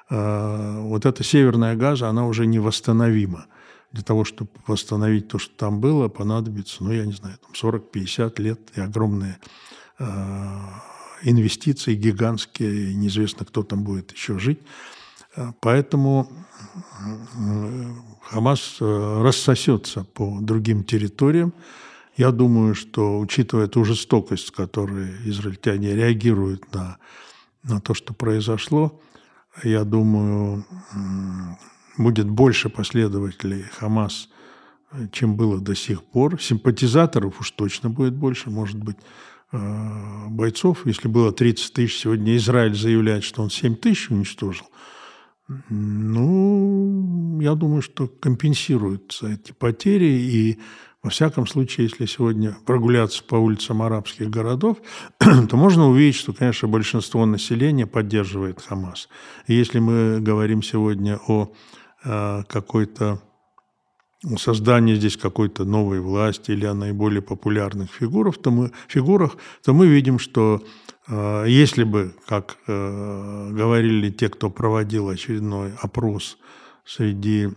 вот 0.10 1.06
эта 1.06 1.24
северная 1.24 1.76
газа, 1.76 2.10
она 2.10 2.28
уже 2.28 2.46
невосстановима. 2.46 3.48
Для 3.92 4.04
того, 4.04 4.26
чтобы 4.26 4.52
восстановить 4.68 5.30
то, 5.30 5.40
что 5.40 5.56
там 5.56 5.80
было, 5.80 6.10
понадобится, 6.10 6.84
ну, 6.84 6.92
я 6.92 7.06
не 7.06 7.14
знаю, 7.14 7.38
там 7.38 7.72
40-50 7.72 8.42
лет 8.42 8.60
и 8.76 8.82
огромные 8.82 9.40
э, 10.00 10.06
инвестиции 11.24 11.96
гигантские, 11.96 12.94
неизвестно, 12.94 13.46
кто 13.46 13.64
там 13.64 13.84
будет 13.84 14.12
еще 14.12 14.38
жить. 14.38 14.60
Э, 15.36 15.54
поэтому 15.62 16.30
Хамас 18.24 18.78
рассосется 18.80 20.04
по 20.04 20.40
другим 20.42 20.84
территориям. 20.84 21.54
Я 22.18 22.32
думаю, 22.32 22.76
что, 22.76 23.20
учитывая 23.20 23.68
ту 23.68 23.86
жестокость, 23.86 24.48
с 24.48 24.52
которой 24.52 25.12
израильтяне 25.26 25.94
реагируют 25.96 26.74
на, 26.74 26.98
на 27.64 27.82
то, 27.82 27.94
что 27.94 28.14
произошло, 28.14 29.00
я 29.64 29.84
думаю, 29.84 30.66
будет 31.98 32.30
больше 32.30 32.70
последователей 32.70 33.64
Хамас, 33.78 34.30
чем 35.12 35.36
было 35.36 35.60
до 35.60 35.76
сих 35.76 36.04
пор. 36.04 36.42
Симпатизаторов 36.42 37.40
уж 37.40 37.52
точно 37.52 37.90
будет 37.90 38.14
больше, 38.16 38.50
может 38.50 38.78
быть, 38.78 38.98
э, 39.52 40.28
бойцов. 40.30 40.86
Если 40.86 41.08
было 41.08 41.32
30 41.32 41.74
тысяч, 41.74 42.00
сегодня 42.00 42.36
Израиль 42.38 42.76
заявляет, 42.76 43.24
что 43.24 43.42
он 43.42 43.50
7 43.50 43.76
тысяч 43.76 44.10
уничтожил. 44.10 44.68
Ну, 45.70 47.40
я 47.40 47.54
думаю, 47.54 47.82
что 47.82 48.08
компенсируются 48.08 49.28
эти 49.28 49.52
потери, 49.52 50.06
и 50.06 50.60
во 51.06 51.12
всяком 51.12 51.46
случае, 51.46 51.86
если 51.86 52.08
сегодня 52.08 52.58
прогуляться 52.66 53.24
по 53.24 53.36
улицам 53.36 53.84
арабских 53.84 54.28
городов, 54.32 54.80
то 55.20 55.56
можно 55.56 55.88
увидеть, 55.88 56.16
что, 56.16 56.34
конечно, 56.34 56.68
большинство 56.68 57.28
населения 57.28 57.86
поддерживает 57.86 58.60
Хамас. 58.60 59.08
И 59.46 59.54
если 59.54 59.78
мы 59.78 60.20
говорим 60.20 60.64
сегодня 60.64 61.20
о 61.28 61.54
э, 62.04 62.44
какой-то 62.50 63.22
создании 64.36 64.96
здесь 64.96 65.16
какой-то 65.16 65.64
новой 65.64 66.00
власти 66.00 66.50
или 66.50 66.66
о 66.66 66.74
наиболее 66.74 67.22
популярных 67.22 67.92
фигурах, 67.92 68.42
то 68.42 68.50
мы, 68.50 68.72
фигурах, 68.88 69.38
то 69.64 69.74
мы 69.76 69.86
видим, 69.86 70.18
что 70.18 70.64
э, 71.08 71.46
если 71.48 71.84
бы, 71.84 72.16
как 72.28 72.58
э, 72.66 73.50
говорили 73.52 74.10
те, 74.10 74.30
кто 74.30 74.50
проводил 74.50 75.10
очередной 75.10 75.74
опрос 75.84 76.40
среди 76.84 77.50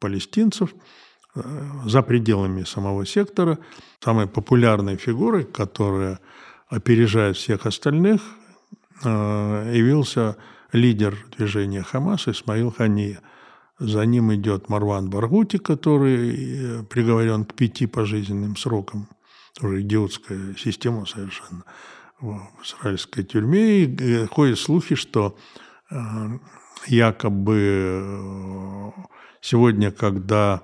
палестинцев, 0.00 0.70
Э, 0.70 1.05
за 1.84 2.02
пределами 2.02 2.64
самого 2.64 3.06
сектора. 3.06 3.58
Самой 4.00 4.26
популярной 4.26 4.96
фигурой, 4.96 5.44
которая 5.44 6.20
опережает 6.68 7.36
всех 7.36 7.66
остальных, 7.66 8.22
э, 9.04 9.72
явился 9.74 10.36
лидер 10.72 11.16
движения 11.36 11.82
Хамас 11.82 12.28
Исмаил 12.28 12.72
Хания. 12.72 13.20
За 13.78 14.04
ним 14.06 14.34
идет 14.34 14.68
Марван 14.68 15.10
Баргути, 15.10 15.58
который 15.58 16.80
э, 16.80 16.82
приговорен 16.84 17.44
к 17.44 17.54
пяти 17.54 17.86
пожизненным 17.86 18.56
срокам. 18.56 19.08
Тоже 19.58 19.82
идиотская 19.82 20.54
система 20.58 21.06
совершенно 21.06 21.64
в 22.20 22.40
израильской 22.62 23.24
тюрьме. 23.24 23.84
И 23.84 24.26
ходят 24.26 24.58
слухи, 24.58 24.94
что 24.94 25.36
якобы 26.86 28.92
сегодня, 29.40 29.90
когда 29.90 30.62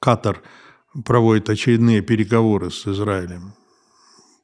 Катар 0.00 0.42
проводит 1.04 1.50
очередные 1.50 2.02
переговоры 2.02 2.70
с 2.70 2.86
Израилем 2.86 3.54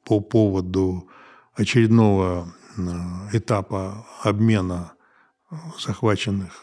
по 0.03 0.19
поводу 0.19 1.09
очередного 1.53 2.53
этапа 3.33 4.05
обмена 4.23 4.93
захваченных 5.79 6.61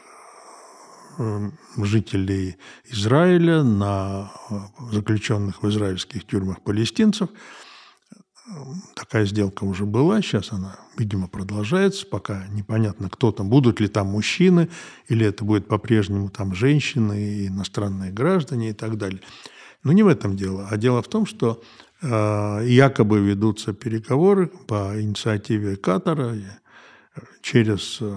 жителей 1.76 2.56
Израиля 2.84 3.62
на 3.62 4.32
э, 4.50 4.54
заключенных 4.92 5.62
в 5.62 5.68
израильских 5.68 6.26
тюрьмах 6.26 6.62
палестинцев– 6.62 7.28
такая 8.94 9.24
сделка 9.26 9.64
уже 9.64 9.86
была, 9.86 10.20
сейчас 10.20 10.52
она, 10.52 10.76
видимо, 10.96 11.28
продолжается, 11.28 12.06
пока 12.06 12.46
непонятно, 12.48 13.08
кто 13.08 13.32
там, 13.32 13.48
будут 13.48 13.80
ли 13.80 13.88
там 13.88 14.08
мужчины, 14.08 14.68
или 15.08 15.26
это 15.26 15.44
будет 15.44 15.68
по-прежнему 15.68 16.28
там 16.28 16.54
женщины, 16.54 17.46
иностранные 17.46 18.12
граждане 18.12 18.70
и 18.70 18.72
так 18.72 18.98
далее. 18.98 19.20
Но 19.84 19.92
не 19.92 20.02
в 20.02 20.08
этом 20.08 20.36
дело, 20.36 20.68
а 20.70 20.76
дело 20.76 21.02
в 21.02 21.08
том, 21.08 21.26
что 21.26 21.62
э, 22.00 22.64
якобы 22.66 23.20
ведутся 23.20 23.72
переговоры 23.72 24.46
по 24.46 25.00
инициативе 25.00 25.76
Катара 25.76 26.36
через, 27.42 27.98
э, 28.00 28.16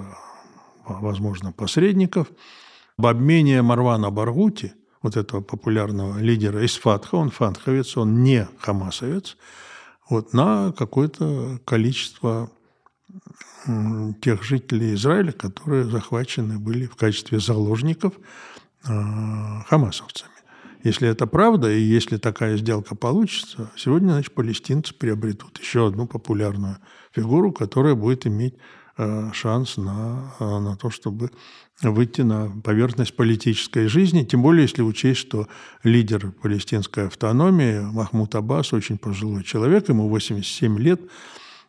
возможно, 0.85 1.51
посредников 1.51 2.27
об 2.97 3.07
обмене 3.07 3.61
Марвана 3.61 4.11
Баргути, 4.11 4.73
вот 5.01 5.17
этого 5.17 5.41
популярного 5.41 6.17
лидера 6.17 6.63
из 6.63 6.75
Фатха, 6.77 7.15
он 7.15 7.29
фатховец, 7.29 7.95
он 7.95 8.23
не 8.23 8.47
хамасовец, 8.59 9.37
вот, 10.09 10.33
на 10.33 10.71
какое-то 10.71 11.59
количество 11.65 12.49
тех 14.21 14.43
жителей 14.43 14.93
Израиля, 14.93 15.31
которые 15.31 15.85
захвачены 15.85 16.59
были 16.59 16.85
в 16.85 16.95
качестве 16.95 17.39
заложников 17.39 18.13
а, 18.87 19.63
хамасовцами. 19.67 20.31
Если 20.83 21.09
это 21.09 21.25
правда, 21.25 21.71
и 21.71 21.81
если 21.81 22.17
такая 22.17 22.57
сделка 22.57 22.95
получится, 22.95 23.71
сегодня, 23.75 24.11
значит, 24.11 24.35
палестинцы 24.35 24.93
приобретут 24.93 25.57
еще 25.57 25.87
одну 25.87 26.05
популярную 26.05 26.77
фигуру, 27.11 27.51
которая 27.51 27.95
будет 27.95 28.27
иметь 28.27 28.55
шанс 29.33 29.77
на, 29.77 30.33
э, 30.39 30.59
на 30.59 30.77
то, 30.77 30.89
чтобы 30.89 31.31
выйти 31.81 32.21
на 32.21 32.49
поверхность 32.63 33.15
политической 33.15 33.87
жизни, 33.87 34.23
тем 34.23 34.41
более 34.41 34.63
если 34.63 34.81
учесть, 34.81 35.19
что 35.19 35.47
лидер 35.83 36.31
палестинской 36.31 37.07
автономии 37.07 37.79
Махмуд 37.79 38.33
Аббас 38.35 38.71
очень 38.71 38.97
пожилой 38.97 39.43
человек, 39.43 39.89
ему 39.89 40.07
87 40.07 40.79
лет, 40.79 41.01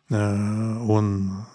э, 0.09 0.77
он 0.87 1.45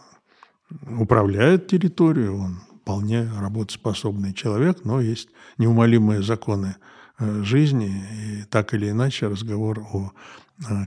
управляет 0.99 1.69
территорией, 1.69 2.29
он 2.29 2.61
вполне 2.83 3.31
работоспособный 3.41 4.35
человек, 4.35 4.85
но 4.85 5.00
есть 5.00 5.29
неумолимые 5.57 6.23
законы 6.23 6.76
жизни, 7.19 8.05
и 8.12 8.45
так 8.45 8.75
или 8.75 8.91
иначе 8.91 9.29
разговор 9.29 9.81
о 9.93 10.12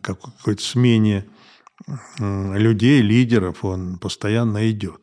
какой-то 0.02 0.62
смене 0.62 1.26
людей, 2.20 3.02
лидеров, 3.02 3.66
он 3.66 3.98
постоянно 3.98 4.70
идет. 4.70 5.02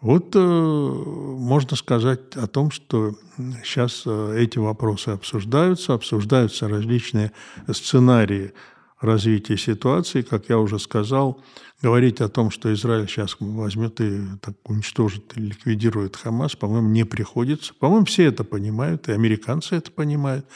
Вот 0.00 0.34
э, 0.34 0.38
можно 0.40 1.76
сказать 1.76 2.34
о 2.34 2.46
том, 2.46 2.70
что 2.70 3.14
сейчас 3.62 4.04
э, 4.06 4.36
эти 4.38 4.58
вопросы 4.58 5.10
обсуждаются, 5.10 5.92
обсуждаются 5.92 6.68
различные 6.68 7.32
сценарии 7.70 8.54
развития 9.00 9.58
ситуации. 9.58 10.22
Как 10.22 10.48
я 10.48 10.58
уже 10.58 10.78
сказал, 10.78 11.42
говорить 11.82 12.22
о 12.22 12.30
том, 12.30 12.50
что 12.50 12.72
Израиль 12.72 13.08
сейчас 13.08 13.36
возьмет 13.40 14.00
и 14.00 14.22
так 14.40 14.54
уничтожит 14.64 15.36
и 15.36 15.40
ликвидирует 15.40 16.16
Хамас, 16.16 16.56
по-моему, 16.56 16.88
не 16.88 17.04
приходится. 17.04 17.74
По-моему, 17.74 18.06
все 18.06 18.24
это 18.24 18.42
понимают, 18.42 19.08
и 19.08 19.12
американцы 19.12 19.76
это 19.76 19.90
понимают. 19.90 20.46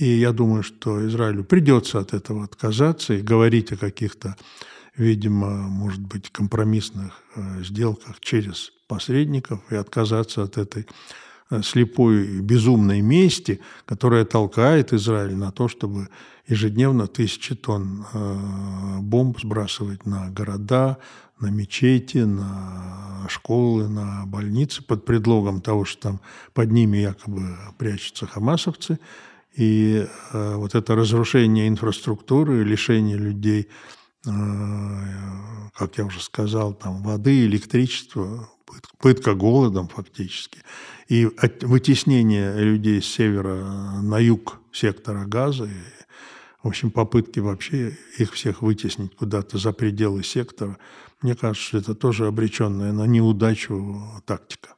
И 0.00 0.06
я 0.06 0.32
думаю, 0.32 0.64
что 0.64 1.06
Израилю 1.06 1.44
придется 1.44 2.00
от 2.00 2.12
этого 2.12 2.42
отказаться 2.42 3.14
и 3.14 3.22
говорить 3.22 3.70
о 3.70 3.76
каких-то 3.76 4.36
видимо, 4.96 5.50
может 5.68 6.00
быть, 6.00 6.30
компромиссных 6.30 7.22
э, 7.34 7.62
сделках 7.62 8.20
через 8.20 8.72
посредников 8.86 9.60
и 9.70 9.74
отказаться 9.74 10.42
от 10.42 10.56
этой 10.56 10.86
э, 11.50 11.62
слепой 11.62 12.40
безумной 12.40 13.00
мести, 13.00 13.60
которая 13.86 14.24
толкает 14.24 14.92
Израиль 14.92 15.34
на 15.34 15.50
то, 15.50 15.68
чтобы 15.68 16.08
ежедневно 16.46 17.06
тысячи 17.06 17.54
тонн 17.54 18.06
э, 18.12 18.98
бомб 19.00 19.40
сбрасывать 19.40 20.06
на 20.06 20.30
города, 20.30 20.98
на 21.40 21.48
мечети, 21.48 22.18
на 22.18 23.26
школы, 23.28 23.88
на 23.88 24.24
больницы 24.26 24.82
под 24.82 25.04
предлогом 25.04 25.60
того, 25.60 25.84
что 25.84 26.02
там 26.02 26.20
под 26.52 26.70
ними 26.70 26.98
якобы 26.98 27.58
прячутся 27.78 28.26
хамасовцы. 28.26 28.98
И 29.56 30.06
вот 30.32 30.74
это 30.74 30.96
разрушение 30.96 31.68
инфраструктуры, 31.68 32.64
лишение 32.64 33.16
людей, 33.16 33.68
как 34.24 35.98
я 35.98 36.04
уже 36.04 36.20
сказал, 36.20 36.74
там 36.74 37.02
воды, 37.02 37.44
электричества, 37.46 38.48
пытка 38.98 39.34
голодом 39.34 39.88
фактически, 39.88 40.60
и 41.08 41.28
вытеснение 41.62 42.56
людей 42.58 43.02
с 43.02 43.06
севера 43.06 44.00
на 44.00 44.18
юг 44.18 44.60
сектора 44.72 45.26
газа, 45.26 45.64
и, 45.66 45.76
в 46.62 46.68
общем, 46.68 46.90
попытки 46.90 47.40
вообще 47.40 47.98
их 48.18 48.32
всех 48.32 48.62
вытеснить 48.62 49.14
куда-то 49.14 49.58
за 49.58 49.72
пределы 49.72 50.22
сектора, 50.22 50.78
мне 51.20 51.34
кажется, 51.34 51.78
это 51.78 51.94
тоже 51.94 52.26
обреченная 52.26 52.92
на 52.92 53.04
неудачу 53.04 54.22
тактика. 54.24 54.74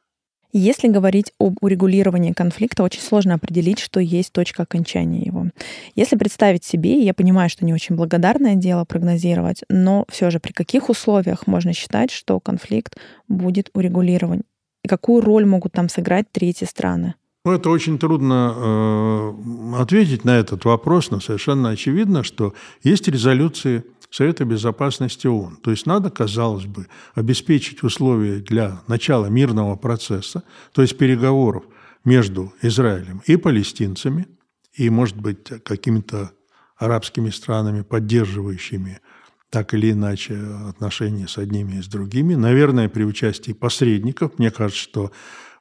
Если 0.53 0.87
говорить 0.87 1.33
об 1.39 1.57
урегулировании 1.61 2.31
конфликта, 2.31 2.83
очень 2.83 3.01
сложно 3.01 3.33
определить, 3.33 3.79
что 3.79 3.99
есть 3.99 4.31
точка 4.31 4.63
окончания 4.63 5.21
его. 5.21 5.47
Если 5.95 6.15
представить 6.15 6.63
себе, 6.63 7.03
я 7.03 7.13
понимаю, 7.13 7.49
что 7.49 7.65
не 7.65 7.73
очень 7.73 7.95
благодарное 7.95 8.55
дело 8.55 8.85
прогнозировать, 8.85 9.63
но 9.69 10.05
все 10.09 10.29
же 10.29 10.39
при 10.39 10.53
каких 10.53 10.89
условиях 10.89 11.47
можно 11.47 11.73
считать, 11.73 12.11
что 12.11 12.39
конфликт 12.39 12.97
будет 13.27 13.69
урегулирован? 13.73 14.43
И 14.83 14.87
какую 14.87 15.21
роль 15.21 15.45
могут 15.45 15.73
там 15.73 15.89
сыграть 15.89 16.31
третьи 16.31 16.65
страны? 16.65 17.15
Ну, 17.47 17.53
это 17.53 17.69
очень 17.69 17.97
трудно 17.97 18.53
э, 18.57 19.81
ответить 19.81 20.25
на 20.25 20.37
этот 20.37 20.65
вопрос, 20.65 21.11
но 21.11 21.21
совершенно 21.21 21.69
очевидно, 21.69 22.23
что 22.23 22.53
есть 22.83 23.07
резолюции 23.07 23.85
Совета 24.09 24.45
Безопасности 24.45 25.27
ООН. 25.27 25.57
То 25.57 25.71
есть 25.71 25.85
надо, 25.85 26.09
казалось 26.09 26.65
бы, 26.65 26.87
обеспечить 27.13 27.83
условия 27.83 28.39
для 28.39 28.81
начала 28.87 29.27
мирного 29.27 29.75
процесса, 29.75 30.43
то 30.73 30.81
есть 30.81 30.97
переговоров 30.97 31.65
между 32.05 32.53
Израилем 32.61 33.21
и 33.25 33.35
палестинцами, 33.35 34.27
и, 34.73 34.89
может 34.89 35.17
быть, 35.17 35.45
какими-то 35.63 36.31
арабскими 36.77 37.29
странами, 37.31 37.81
поддерживающими 37.81 39.01
так 39.49 39.73
или 39.73 39.91
иначе 39.91 40.35
отношения 40.67 41.27
с 41.27 41.37
одними 41.37 41.77
и 41.77 41.81
с 41.81 41.87
другими. 41.87 42.35
Наверное, 42.35 42.89
при 42.89 43.03
участии 43.03 43.53
посредников. 43.53 44.37
Мне 44.37 44.51
кажется, 44.51 44.81
что 44.81 45.11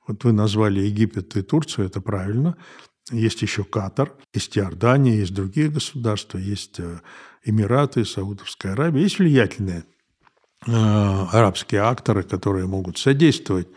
вот 0.06 0.24
вы 0.24 0.32
назвали 0.32 0.80
Египет 0.80 1.36
и 1.36 1.42
Турцию, 1.42 1.86
это 1.86 2.00
правильно. 2.00 2.56
Есть 3.12 3.42
еще 3.42 3.62
Катар, 3.62 4.12
есть 4.34 4.58
Иордания, 4.58 5.14
есть 5.14 5.32
другие 5.32 5.68
государства, 5.68 6.38
есть 6.38 6.80
э, 6.80 7.00
Эмираты, 7.46 8.04
Саудовская 8.04 8.72
Аравия. 8.72 9.02
Есть 9.02 9.18
влиятельные 9.18 9.84
э, 10.66 10.70
арабские 10.72 11.82
акторы, 11.82 12.24
которые 12.24 12.66
могут 12.66 12.98
содействовать 12.98 13.68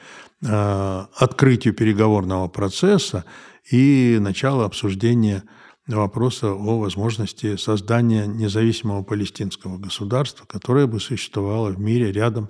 э, 0.43 1.05
открытию 1.15 1.73
переговорного 1.75 2.47
процесса 2.47 3.25
и 3.71 4.17
началу 4.19 4.63
обсуждения 4.63 5.43
вопроса 5.87 6.51
о 6.51 6.79
возможности 6.79 7.55
создания 7.55 8.25
независимого 8.25 9.03
палестинского 9.03 9.77
государства, 9.77 10.45
которое 10.45 10.87
бы 10.87 10.99
существовало 10.99 11.69
в 11.69 11.79
мире 11.79 12.11
рядом 12.11 12.49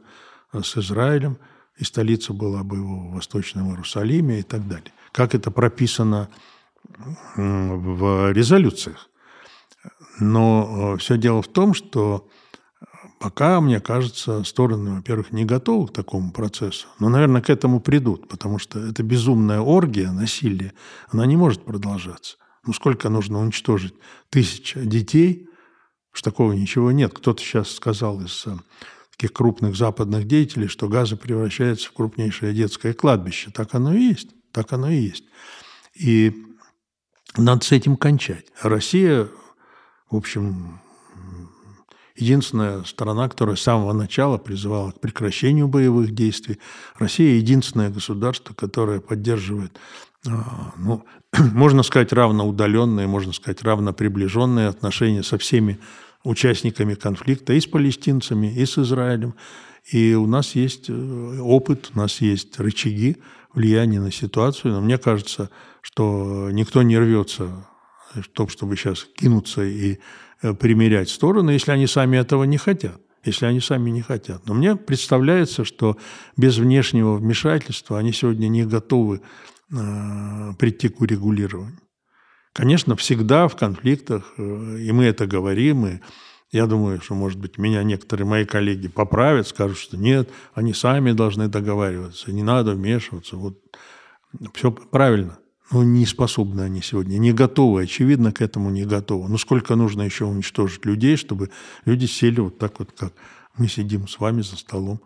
с 0.54 0.78
Израилем, 0.78 1.38
и 1.78 1.84
столица 1.84 2.34
была 2.34 2.64
бы 2.64 2.78
его 2.78 3.10
в 3.10 3.14
Восточном 3.14 3.70
Иерусалиме 3.70 4.40
и 4.40 4.44
так 4.44 4.68
далее. 4.68 4.92
Как 5.12 5.36
это 5.36 5.52
прописано 5.52 6.30
в 7.36 8.32
резолюциях. 8.32 9.09
Но 10.20 10.94
э, 10.94 10.98
все 10.98 11.18
дело 11.18 11.42
в 11.42 11.48
том, 11.48 11.74
что 11.74 12.28
пока, 13.20 13.60
мне 13.62 13.80
кажется, 13.80 14.44
стороны, 14.44 14.96
во-первых, 14.96 15.32
не 15.32 15.46
готовы 15.46 15.88
к 15.88 15.94
такому 15.94 16.32
процессу, 16.32 16.88
но, 17.00 17.10
наверное, 17.10 17.42
к 17.42 17.50
этому 17.50 17.80
придут, 17.80 18.28
потому 18.28 18.60
что 18.60 18.80
эта 18.80 19.04
безумная 19.04 19.60
оргия, 19.60 20.12
насилие, 20.12 20.74
она 21.10 21.26
не 21.26 21.38
может 21.38 21.64
продолжаться. 21.64 22.38
Ну, 22.66 22.74
сколько 22.74 23.10
нужно 23.10 23.40
уничтожить? 23.40 23.94
Тысяча 24.30 24.82
детей? 24.82 25.48
Что 26.12 26.32
такого 26.32 26.54
ничего 26.54 26.92
нет. 26.92 27.14
Кто-то 27.14 27.42
сейчас 27.42 27.72
сказал 27.72 28.22
из 28.22 28.46
э, 28.46 28.58
таких 29.12 29.32
крупных 29.34 29.76
западных 29.76 30.28
деятелей, 30.28 30.68
что 30.68 30.88
Газа 30.88 31.16
превращается 31.16 31.88
в 31.90 31.94
крупнейшее 31.94 32.54
детское 32.54 32.94
кладбище. 32.94 33.52
Так 33.52 33.74
оно 33.76 33.94
и 33.94 34.02
есть. 34.02 34.30
Так 34.52 34.74
оно 34.74 34.90
и 34.90 34.98
есть. 34.98 35.24
И 35.96 36.36
надо 37.38 37.64
с 37.64 37.72
этим 37.72 37.96
кончать. 37.96 38.46
Россия 38.62 39.30
в 40.10 40.16
общем, 40.16 40.80
единственная 42.16 42.84
страна, 42.84 43.30
которая 43.30 43.56
с 43.56 43.62
самого 43.62 43.94
начала 43.94 44.38
призывала 44.38 44.92
к 44.92 45.00
прекращению 45.00 45.68
боевых 45.68 46.14
действий. 46.14 46.60
Россия– 46.98 47.36
единственное 47.38 47.90
государство, 47.90 48.54
которое 48.54 49.00
поддерживает, 49.00 49.80
а, 50.28 50.74
ну, 50.78 51.06
можно 51.54 51.84
сказать, 51.84 52.14
равноудаленные, 52.14 53.08
можно 53.08 53.34
сказать, 53.34 53.64
равноприближенные 53.64 54.68
отношения 54.68 55.24
со 55.24 55.38
всеми 55.38 55.80
участниками 56.24 56.96
конфликта 56.96 57.54
и 57.54 57.60
с 57.62 57.68
палестинцами, 57.68 58.54
и 58.54 58.66
с 58.66 58.78
Израилем. 58.78 59.36
И 59.92 60.14
у 60.14 60.28
нас 60.28 60.56
есть 60.56 60.90
э, 60.90 61.40
опыт, 61.40 61.92
у 61.96 62.00
нас 62.00 62.22
есть 62.22 62.60
рычаги 62.60 63.18
влияния 63.54 64.00
на 64.00 64.12
ситуацию. 64.12 64.74
Но 64.74 64.82
мне 64.82 64.98
кажется, 64.98 65.50
что 65.82 66.50
никто 66.52 66.84
не 66.84 66.98
рвется 66.98 67.66
в 68.16 68.28
том, 68.30 68.48
чтобы 68.50 68.76
сейчас 68.76 69.06
кинуться 69.16 69.64
и 69.64 70.00
э, 70.42 70.54
примерять 70.54 71.10
стороны, 71.10 71.52
если 71.52 71.72
они 71.72 71.88
сами 71.88 72.18
этого 72.18 72.44
не 72.44 72.58
хотят. 72.58 73.02
Если 73.26 73.46
они 73.46 73.60
сами 73.60 73.90
не 73.90 74.02
хотят. 74.02 74.48
Но 74.48 74.54
мне 74.54 74.76
представляется, 74.76 75.66
что 75.66 75.98
без 76.38 76.58
внешнего 76.58 77.16
вмешательства 77.16 78.00
они 78.00 78.14
сегодня 78.14 78.48
не 78.48 78.66
готовы 78.66 79.22
э, 79.72 80.54
прийти 80.58 80.90
к 80.90 81.02
урегулированию. 81.02 81.80
Конечно, 82.54 82.96
всегда 82.96 83.48
в 83.48 83.56
конфликтах, 83.56 84.34
э, 84.38 84.78
и 84.80 84.92
мы 84.92 85.06
это 85.06 85.28
говорим, 85.28 85.86
и 85.86 86.00
я 86.52 86.66
думаю, 86.66 87.00
что, 87.02 87.14
может 87.14 87.40
быть, 87.40 87.58
меня 87.58 87.84
некоторые 87.84 88.26
мои 88.26 88.46
коллеги 88.46 88.88
поправят, 88.88 89.48
скажут, 89.48 89.78
что 89.78 89.98
нет, 89.98 90.30
они 90.54 90.74
сами 90.74 91.12
должны 91.12 91.48
договариваться, 91.48 92.32
не 92.32 92.42
надо 92.42 92.74
вмешиваться. 92.74 93.36
Вот 93.36 93.60
все 94.54 94.72
правильно 94.72 95.38
но 95.72 95.84
не 95.84 96.06
способны 96.06 96.62
они 96.62 96.82
сегодня, 96.82 97.18
не 97.18 97.32
готовы, 97.32 97.84
очевидно, 97.84 98.32
к 98.32 98.42
этому 98.42 98.70
не 98.70 98.86
готовы. 98.86 99.30
Ну, 99.30 99.38
сколько 99.38 99.76
нужно 99.76 100.02
еще 100.02 100.26
уничтожить 100.26 100.86
людей, 100.86 101.16
чтобы 101.16 101.50
люди 101.86 102.06
сели 102.06 102.40
вот 102.40 102.58
так 102.58 102.80
вот, 102.80 102.92
как 102.92 103.14
мы 103.58 103.68
сидим 103.68 104.08
с 104.08 104.20
вами 104.20 104.42
за 104.42 104.58
столом 104.58 105.00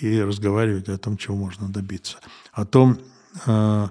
и 0.00 0.20
разговаривать 0.20 0.88
о 0.88 0.98
том, 0.98 1.16
чего 1.16 1.36
можно 1.36 1.68
добиться. 1.68 2.18
О 2.52 2.64
том, 2.64 2.98
а, 3.46 3.90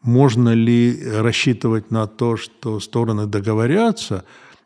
можно 0.00 0.54
ли 0.54 0.98
рассчитывать 1.04 1.90
на 1.90 2.06
то, 2.06 2.36
что 2.36 2.80
стороны 2.80 3.26
договорятся 3.26 4.24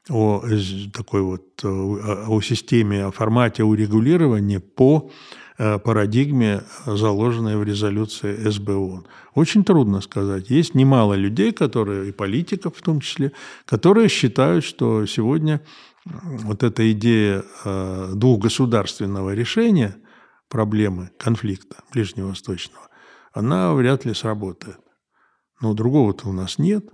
о 0.08 0.44
такой 0.92 1.22
вот 1.22 1.64
о 1.64 2.40
системе, 2.40 3.06
о 3.06 3.10
формате 3.10 3.64
урегулирования 3.64 4.60
по 4.60 5.10
Э, 5.10 5.45
парадигме, 5.58 6.62
заложенной 6.86 7.56
в 7.56 7.62
резолюции 7.62 8.48
СБО. 8.48 9.04
Очень 9.34 9.64
трудно 9.64 10.00
сказать. 10.00 10.50
Есть 10.50 10.74
немало 10.74 11.14
людей, 11.14 11.52
которые, 11.52 12.08
и 12.08 12.12
политиков 12.12 12.76
в 12.76 12.82
том 12.82 13.00
числе, 13.00 13.32
которые 13.64 14.08
считают, 14.08 14.64
что 14.64 15.06
сегодня 15.06 15.62
вот 16.04 16.62
эта 16.62 16.90
идея 16.92 17.44
э, 17.64 18.12
двухгосударственного 18.14 19.34
решения 19.34 19.96
проблемы 20.48 21.10
конфликта 21.18 21.76
ближневосточного, 21.92 22.88
она 23.32 23.74
вряд 23.74 24.04
ли 24.04 24.14
сработает. 24.14 24.78
Но 25.60 25.74
другого-то 25.74 26.28
у 26.28 26.32
нас 26.32 26.58
нет, 26.58 26.86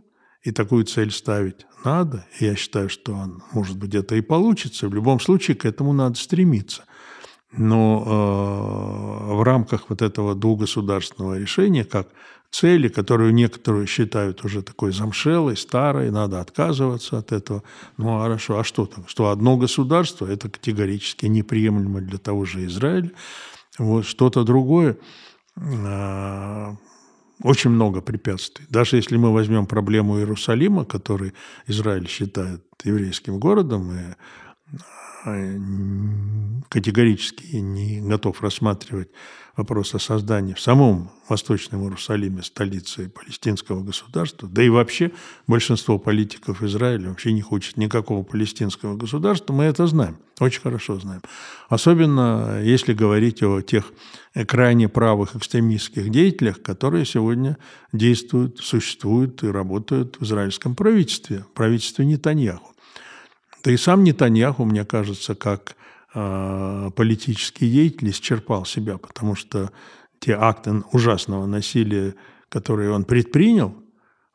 и 0.42 0.50
такую 0.50 0.84
цель 0.84 1.10
ставить 1.10 1.66
надо. 1.84 2.26
И 2.38 2.44
я 2.44 2.56
считаю, 2.56 2.88
что, 2.88 3.16
может 3.52 3.76
быть, 3.76 3.94
это 3.94 4.14
и 4.16 4.20
получится. 4.20 4.88
В 4.88 4.94
любом 4.94 5.20
случае 5.20 5.56
к 5.56 5.64
этому 5.64 5.92
надо 5.92 6.16
стремиться. 6.16 6.84
Но 7.52 8.04
э, 8.06 8.12
в 9.42 9.44
рамках 9.44 9.86
вот 9.88 10.02
этого 10.02 10.36
двугосударственного 10.36 11.36
решения, 11.36 11.84
как 11.84 12.06
цели, 12.52 12.86
которую 12.86 13.34
некоторые 13.34 13.88
считают 13.88 14.44
уже 14.44 14.62
такой 14.62 14.92
замшелой, 14.92 15.56
старой, 15.56 16.12
надо 16.12 16.40
отказываться 16.40 17.18
от 17.18 17.32
этого. 17.32 17.64
Ну, 17.96 18.16
а 18.16 18.22
хорошо, 18.22 18.60
а 18.60 18.64
что 18.64 18.86
там? 18.86 19.04
Что 19.08 19.30
одно 19.30 19.56
государство, 19.56 20.26
это 20.26 20.48
категорически 20.48 21.26
неприемлемо 21.26 22.00
для 22.00 22.18
того 22.18 22.44
же 22.44 22.64
Израиля. 22.66 23.10
Вот 23.78 24.06
что-то 24.06 24.44
другое, 24.44 24.96
э, 25.56 26.76
очень 27.42 27.70
много 27.70 28.00
препятствий. 28.00 28.66
Даже 28.68 28.94
если 28.94 29.16
мы 29.16 29.32
возьмем 29.32 29.66
проблему 29.66 30.18
Иерусалима, 30.18 30.84
который 30.84 31.32
Израиль 31.66 32.06
считает 32.06 32.62
еврейским 32.84 33.40
городом, 33.40 33.90
и 33.90 34.14
категорически 36.68 37.56
не 37.56 38.00
готов 38.00 38.42
рассматривать 38.42 39.08
вопрос 39.56 39.94
о 39.94 39.98
создании 39.98 40.54
в 40.54 40.60
самом 40.60 41.10
Восточном 41.28 41.82
Иерусалиме 41.84 42.42
столицы 42.42 43.08
палестинского 43.08 43.82
государства, 43.82 44.48
да 44.48 44.62
и 44.62 44.68
вообще 44.68 45.12
большинство 45.46 45.98
политиков 45.98 46.62
Израиля 46.62 47.10
вообще 47.10 47.32
не 47.32 47.42
хочет 47.42 47.76
никакого 47.76 48.22
палестинского 48.22 48.96
государства, 48.96 49.52
мы 49.52 49.64
это 49.64 49.86
знаем, 49.86 50.16
очень 50.40 50.62
хорошо 50.62 50.98
знаем. 50.98 51.20
Особенно 51.68 52.60
если 52.62 52.94
говорить 52.94 53.42
о 53.42 53.60
тех 53.60 53.92
крайне 54.46 54.88
правых 54.88 55.36
экстремистских 55.36 56.10
деятелях, 56.10 56.62
которые 56.62 57.04
сегодня 57.04 57.58
действуют, 57.92 58.58
существуют 58.58 59.42
и 59.44 59.48
работают 59.48 60.16
в 60.18 60.24
израильском 60.24 60.74
правительстве, 60.74 61.44
правительстве 61.54 62.06
Нетаньяху. 62.06 62.72
Да 63.62 63.70
и 63.70 63.76
сам 63.76 64.02
Нетаньяху, 64.04 64.64
мне 64.64 64.84
кажется, 64.84 65.34
как 65.34 65.76
э, 66.14 66.90
политический 66.96 67.70
деятель 67.70 68.10
исчерпал 68.10 68.64
себя, 68.64 68.98
потому 68.98 69.34
что 69.34 69.70
те 70.18 70.34
акты 70.34 70.82
ужасного 70.92 71.46
насилия, 71.46 72.14
которые 72.48 72.90
он 72.90 73.04
предпринял 73.04 73.74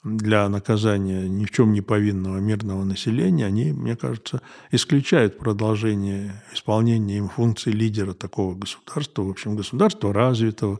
для 0.04 0.48
наказания 0.48 1.28
ни 1.28 1.46
в 1.46 1.52
чем 1.52 1.74
не 1.74 1.82
повинного 1.82 2.38
мирного 2.38 2.84
населения, 2.84 3.46
они, 3.46 3.74
мне 3.74 3.96
кажется, 3.96 4.42
исключают 4.72 5.38
продолжение 5.38 6.44
исполнения 6.54 7.18
им 7.18 7.28
функций 7.28 7.74
лидера 7.74 8.14
такого 8.14 8.56
государства, 8.56 9.24
в 9.24 9.30
общем, 9.30 9.56
государства 9.56 10.14
развитого, 10.14 10.80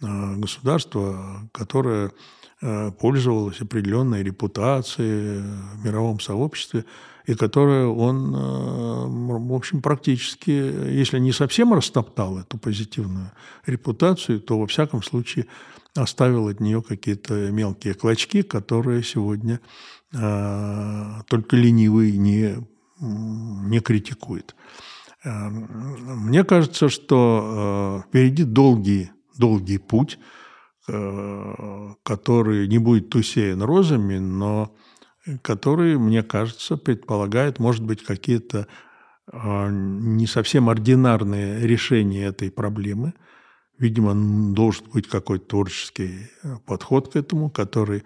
э, 0.00 0.36
государства, 0.36 1.48
которое 1.52 2.12
э, 2.60 2.90
пользовалось 2.92 3.60
определенной 3.60 4.22
репутацией 4.22 5.42
в 5.74 5.84
мировом 5.84 6.20
сообществе 6.20 6.84
и 7.26 7.34
которое 7.34 7.86
он, 7.86 8.34
э, 8.34 9.38
в 9.38 9.54
общем, 9.54 9.82
практически, 9.82 10.50
если 10.50 11.18
не 11.18 11.32
совсем 11.32 11.74
растоптал 11.74 12.38
эту 12.38 12.58
позитивную 12.58 13.32
репутацию, 13.66 14.40
то, 14.40 14.58
во 14.58 14.66
всяком 14.66 15.02
случае, 15.02 15.46
оставил 15.94 16.48
от 16.48 16.60
нее 16.60 16.82
какие-то 16.82 17.50
мелкие 17.50 17.94
клочки, 17.94 18.42
которые 18.42 19.02
сегодня 19.02 19.60
только 20.12 21.56
ленивый 21.56 22.12
не, 22.16 22.56
не 23.00 23.80
критикует. 23.80 24.54
Э, 25.24 25.48
мне 25.48 26.44
кажется, 26.44 26.88
что 26.88 28.04
впереди 28.06 28.44
долгий, 28.44 29.10
долгий 29.38 29.78
путь, 29.78 30.18
который 30.86 32.68
не 32.68 32.78
будет 32.78 33.14
усеян 33.14 33.62
розами, 33.62 34.18
но 34.18 34.74
который, 35.42 35.98
мне 35.98 36.22
кажется, 36.22 36.76
предполагает, 36.76 37.58
может 37.58 37.84
быть, 37.84 38.04
какие-то 38.04 38.66
а, 39.32 39.68
не 39.70 40.26
совсем 40.26 40.68
ординарные 40.68 41.66
решения 41.66 42.24
этой 42.24 42.50
проблемы. 42.50 43.14
Видимо, 43.78 44.14
должен 44.54 44.86
быть 44.90 45.08
какой-то 45.08 45.46
творческий 45.46 46.30
э, 46.42 46.56
подход 46.64 47.12
к 47.12 47.16
этому, 47.16 47.50
который 47.50 48.04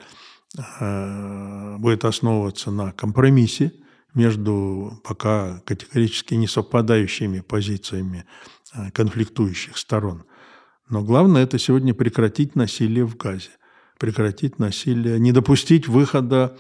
а, 0.80 1.76
будет 1.78 2.04
основываться 2.04 2.70
на 2.70 2.92
компромиссе 2.92 3.72
между 4.14 5.00
пока 5.04 5.60
категорически 5.66 6.34
не 6.34 6.48
совпадающими 6.48 7.40
позициями 7.40 8.24
конфликтующих 8.92 9.76
сторон. 9.76 10.24
Но 10.90 11.03
главное– 11.03 11.42
это 11.44 11.59
сегодня 11.59 11.94
прекратить 11.94 12.57
насилие 12.57 13.07
в 13.07 13.16
Газе, 13.16 13.50
прекратить 13.98 14.59
насилие, 14.59 15.20
не 15.20 15.31
допустить 15.31 15.87
выхода 15.87 16.57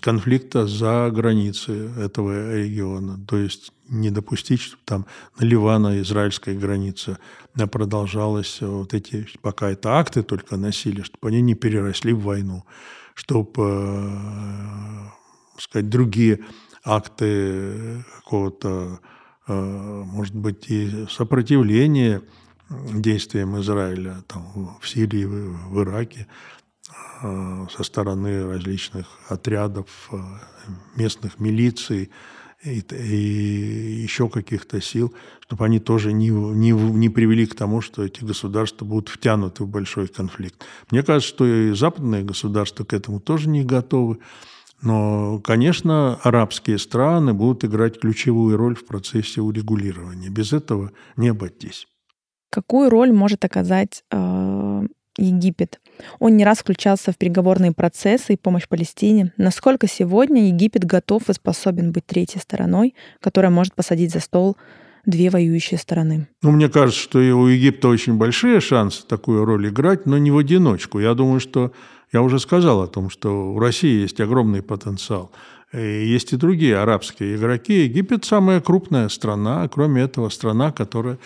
конфликта 0.00 0.66
за 0.66 1.10
границы 1.12 1.90
этого 1.96 2.56
региона. 2.56 3.18
То 3.26 3.36
есть 3.36 3.72
не 3.88 4.10
допустить, 4.10 4.60
чтобы 4.60 4.82
там 4.84 5.06
на 5.38 5.44
Ливано-израильской 5.44 6.56
границе 6.56 7.18
продолжалось 7.70 8.58
вот 8.60 8.94
эти, 8.94 9.26
пока 9.42 9.70
это 9.70 9.98
акты 9.98 10.22
только 10.22 10.56
насилия, 10.56 11.02
чтобы 11.02 11.28
они 11.28 11.40
не 11.40 11.54
переросли 11.54 12.12
в 12.12 12.22
войну, 12.22 12.64
чтобы, 13.14 13.62
э, 13.64 15.08
сказать, 15.58 15.88
другие 15.88 16.40
акты 16.84 18.04
какого-то, 18.16 19.00
э, 19.48 20.02
может 20.06 20.34
быть, 20.34 20.68
и 20.68 21.06
сопротивления 21.10 22.22
действиям 22.68 23.60
Израиля 23.60 24.22
там, 24.26 24.78
в 24.80 24.88
Сирии, 24.88 25.24
в 25.24 25.82
Ираке, 25.82 26.26
Э, 27.22 27.66
со 27.74 27.82
стороны 27.82 28.46
различных 28.46 29.06
отрядов 29.28 30.08
э, 30.12 30.16
местных 30.96 31.40
милиций 31.40 32.10
и, 32.62 32.80
и 32.80 34.02
еще 34.02 34.28
каких-то 34.28 34.80
сил, 34.80 35.14
чтобы 35.40 35.64
они 35.64 35.80
тоже 35.80 36.12
не, 36.12 36.28
не, 36.28 36.70
не 36.72 37.08
привели 37.08 37.46
к 37.46 37.54
тому, 37.54 37.80
что 37.80 38.04
эти 38.04 38.22
государства 38.22 38.84
будут 38.84 39.08
втянуты 39.08 39.64
в 39.64 39.68
большой 39.68 40.08
конфликт. 40.08 40.64
Мне 40.90 41.02
кажется, 41.02 41.34
что 41.34 41.46
и 41.46 41.72
западные 41.72 42.22
государства 42.22 42.84
к 42.84 42.92
этому 42.92 43.18
тоже 43.18 43.48
не 43.48 43.64
готовы. 43.64 44.18
Но, 44.82 45.40
конечно, 45.40 46.16
арабские 46.16 46.78
страны 46.78 47.32
будут 47.32 47.64
играть 47.64 47.98
ключевую 47.98 48.56
роль 48.56 48.76
в 48.76 48.86
процессе 48.86 49.40
урегулирования. 49.40 50.28
Без 50.28 50.52
этого 50.52 50.92
не 51.16 51.28
обойтись. 51.28 51.86
Какую 52.56 52.88
роль 52.88 53.12
может 53.12 53.44
оказать 53.44 54.02
э, 54.10 54.82
Египет. 55.18 55.78
Он 56.20 56.38
не 56.38 56.44
раз 56.46 56.60
включался 56.60 57.12
в 57.12 57.18
переговорные 57.18 57.72
процессы 57.72 58.32
и 58.32 58.38
помощь 58.38 58.66
Палестине. 58.66 59.34
Насколько 59.36 59.86
сегодня 59.86 60.48
Египет 60.48 60.82
готов 60.86 61.28
и 61.28 61.34
способен 61.34 61.92
быть 61.92 62.06
третьей 62.06 62.40
стороной, 62.40 62.94
которая 63.20 63.50
может 63.50 63.74
посадить 63.74 64.10
за 64.10 64.20
стол 64.20 64.56
две 65.04 65.28
воюющие 65.28 65.76
стороны? 65.76 66.28
Ну, 66.40 66.52
мне 66.52 66.70
кажется, 66.70 66.98
что 66.98 67.20
и 67.20 67.30
у 67.30 67.46
Египта 67.46 67.88
очень 67.88 68.14
большие 68.14 68.60
шансы 68.60 69.06
такую 69.06 69.44
роль 69.44 69.68
играть, 69.68 70.06
но 70.06 70.16
не 70.16 70.30
в 70.30 70.38
одиночку. 70.38 70.98
Я 70.98 71.12
думаю, 71.12 71.40
что 71.40 71.72
я 72.10 72.22
уже 72.22 72.38
сказал 72.38 72.80
о 72.80 72.86
том, 72.86 73.10
что 73.10 73.52
у 73.52 73.58
России 73.58 74.00
есть 74.00 74.18
огромный 74.18 74.62
потенциал. 74.62 75.30
И 75.74 76.06
есть 76.06 76.32
и 76.32 76.36
другие 76.36 76.78
арабские 76.78 77.36
игроки. 77.36 77.84
Египет 77.84 78.24
самая 78.24 78.62
крупная 78.62 79.10
страна, 79.10 79.68
кроме 79.68 80.00
этого 80.02 80.30
страна, 80.30 80.72
которая 80.72 81.18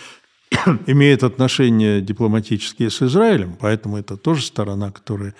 имеет 0.87 1.23
отношения 1.23 2.01
дипломатические 2.01 2.89
с 2.89 3.01
Израилем, 3.01 3.57
поэтому 3.59 3.97
это 3.97 4.17
тоже 4.17 4.45
сторона, 4.45 4.91
которая 4.91 5.35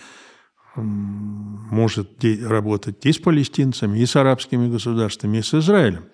может 0.76 2.24
работать 2.44 3.06
и 3.06 3.12
с 3.12 3.18
палестинцами, 3.18 4.00
и 4.00 4.06
с 4.06 4.16
арабскими 4.16 4.70
государствами, 4.70 5.40
и 5.40 5.42
с 5.42 5.54
Израилем. 5.54 6.06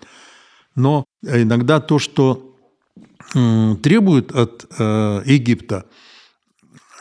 Но 0.75 1.05
иногда 1.21 1.79
то, 1.79 1.99
что 1.99 2.55
требует 3.31 4.31
от 4.31 4.65
э, 4.79 5.21
Египта, 5.25 5.85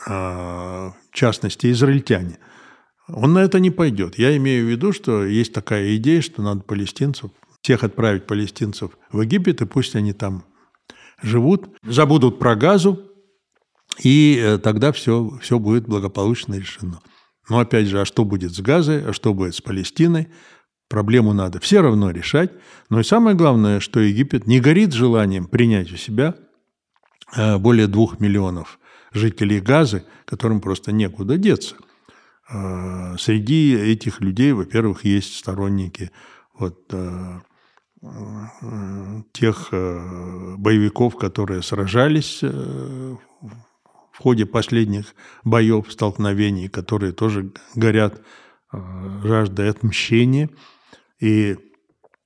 а, 0.07 0.93
в 1.11 1.15
частности, 1.15 1.71
израильтяне, 1.71 2.37
он 3.07 3.33
на 3.33 3.39
это 3.39 3.59
не 3.59 3.71
пойдет. 3.71 4.17
Я 4.17 4.35
имею 4.37 4.65
в 4.65 4.69
виду, 4.69 4.91
что 4.91 5.25
есть 5.25 5.53
такая 5.53 5.95
идея, 5.95 6.21
что 6.21 6.41
надо 6.41 6.61
палестинцев, 6.61 7.31
всех 7.61 7.83
отправить 7.83 8.27
палестинцев 8.27 8.91
в 9.11 9.21
Египет, 9.21 9.61
и 9.61 9.65
пусть 9.65 9.95
они 9.95 10.13
там 10.13 10.43
живут, 11.21 11.69
забудут 11.83 12.39
про 12.39 12.55
газу, 12.55 13.07
и 14.03 14.39
э, 14.41 14.57
тогда 14.57 14.91
все, 14.91 15.37
все 15.41 15.59
будет 15.59 15.87
благополучно 15.87 16.55
решено. 16.55 17.01
Но 17.49 17.59
опять 17.59 17.87
же, 17.87 18.01
а 18.01 18.05
что 18.05 18.25
будет 18.25 18.53
с 18.53 18.59
Газой, 18.59 19.03
а 19.03 19.13
что 19.13 19.33
будет 19.33 19.55
с 19.55 19.61
Палестиной? 19.61 20.27
Проблему 20.89 21.33
надо 21.33 21.59
все 21.59 21.81
равно 21.81 22.11
решать. 22.11 22.51
Но 22.89 22.99
и 22.99 23.03
самое 23.03 23.35
главное, 23.35 23.79
что 23.79 23.99
Египет 23.99 24.47
не 24.47 24.59
горит 24.59 24.93
желанием 24.93 25.47
принять 25.47 25.91
у 25.91 25.97
себя 25.97 26.35
э, 27.35 27.57
более 27.57 27.87
двух 27.87 28.19
миллионов 28.19 28.79
жителей 29.13 29.59
Газы, 29.59 30.05
которым 30.25 30.61
просто 30.61 30.91
некуда 30.91 31.37
деться. 31.37 31.75
Э, 32.49 33.15
среди 33.17 33.75
этих 33.75 34.21
людей, 34.21 34.51
во-первых, 34.51 35.05
есть 35.05 35.37
сторонники 35.37 36.11
вот, 36.53 36.91
тех 39.33 39.69
э, 39.71 40.55
боевиков, 40.57 41.15
которые 41.15 41.63
сражались 41.63 42.39
э, 42.43 43.15
в 44.11 44.17
ходе 44.17 44.45
последних 44.45 45.15
боев, 45.43 45.91
столкновений, 45.91 46.67
которые 46.67 47.11
тоже 47.11 47.51
горят 47.75 48.21
э, 48.71 48.77
жаждой 49.23 49.69
отмщения 49.69 50.49
и 51.19 51.57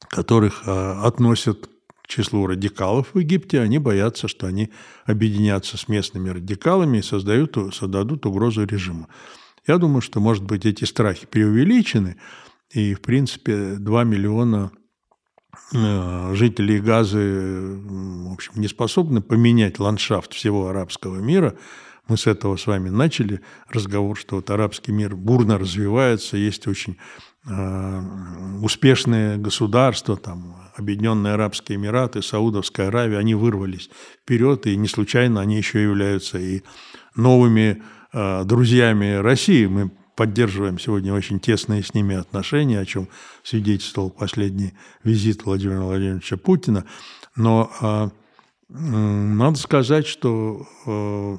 которых 0.09 0.67
относят 0.67 1.69
к 2.03 2.07
числу 2.07 2.45
радикалов 2.45 3.13
в 3.13 3.19
Египте, 3.19 3.61
они 3.61 3.79
боятся, 3.79 4.27
что 4.27 4.45
они 4.45 4.71
объединятся 5.05 5.77
с 5.77 5.87
местными 5.87 6.29
радикалами 6.29 6.97
и 6.97 7.01
создают, 7.01 7.55
создадут 7.73 8.25
угрозу 8.25 8.65
режима. 8.65 9.07
Я 9.65 9.77
думаю, 9.77 10.01
что, 10.01 10.19
может 10.19 10.43
быть, 10.43 10.65
эти 10.65 10.83
страхи 10.83 11.27
преувеличены, 11.27 12.17
и, 12.71 12.93
в 12.93 13.01
принципе, 13.01 13.75
2 13.75 14.03
миллиона 14.03 14.71
жители 15.71 16.79
Газы, 16.79 17.79
в 17.83 18.33
общем, 18.33 18.53
не 18.55 18.67
способны 18.67 19.21
поменять 19.21 19.79
ландшафт 19.79 20.33
всего 20.33 20.67
арабского 20.67 21.17
мира. 21.17 21.55
Мы 22.07 22.17
с 22.17 22.27
этого 22.27 22.57
с 22.57 22.67
вами 22.67 22.89
начали 22.89 23.41
разговор, 23.69 24.17
что 24.17 24.37
вот 24.37 24.49
арабский 24.49 24.91
мир 24.91 25.15
бурно 25.15 25.57
развивается, 25.57 26.35
есть 26.35 26.67
очень 26.67 26.97
э, 27.47 28.01
успешные 28.61 29.37
государства, 29.37 30.17
там, 30.17 30.55
Объединенные 30.75 31.33
Арабские 31.33 31.77
Эмираты, 31.77 32.21
Саудовская 32.21 32.87
Аравия, 32.87 33.17
они 33.17 33.35
вырвались 33.35 33.89
вперед, 34.23 34.67
и 34.67 34.75
не 34.77 34.87
случайно 34.87 35.41
они 35.41 35.57
еще 35.57 35.81
являются 35.81 36.37
и 36.39 36.63
новыми 37.15 37.81
э, 38.13 38.43
друзьями 38.45 39.15
России. 39.15 39.65
Мы 39.67 39.91
поддерживаем 40.15 40.79
сегодня 40.79 41.13
очень 41.13 41.39
тесные 41.39 41.83
с 41.83 41.93
ними 41.93 42.15
отношения, 42.15 42.79
о 42.79 42.85
чем 42.85 43.07
свидетельствовал 43.43 44.09
последний 44.09 44.73
визит 45.03 45.45
Владимира 45.45 45.81
Владимировича 45.81 46.37
Путина. 46.37 46.85
Но 47.35 47.71
э, 47.81 48.09
надо 48.69 49.57
сказать, 49.57 50.07
что 50.07 50.67
э, 50.85 51.37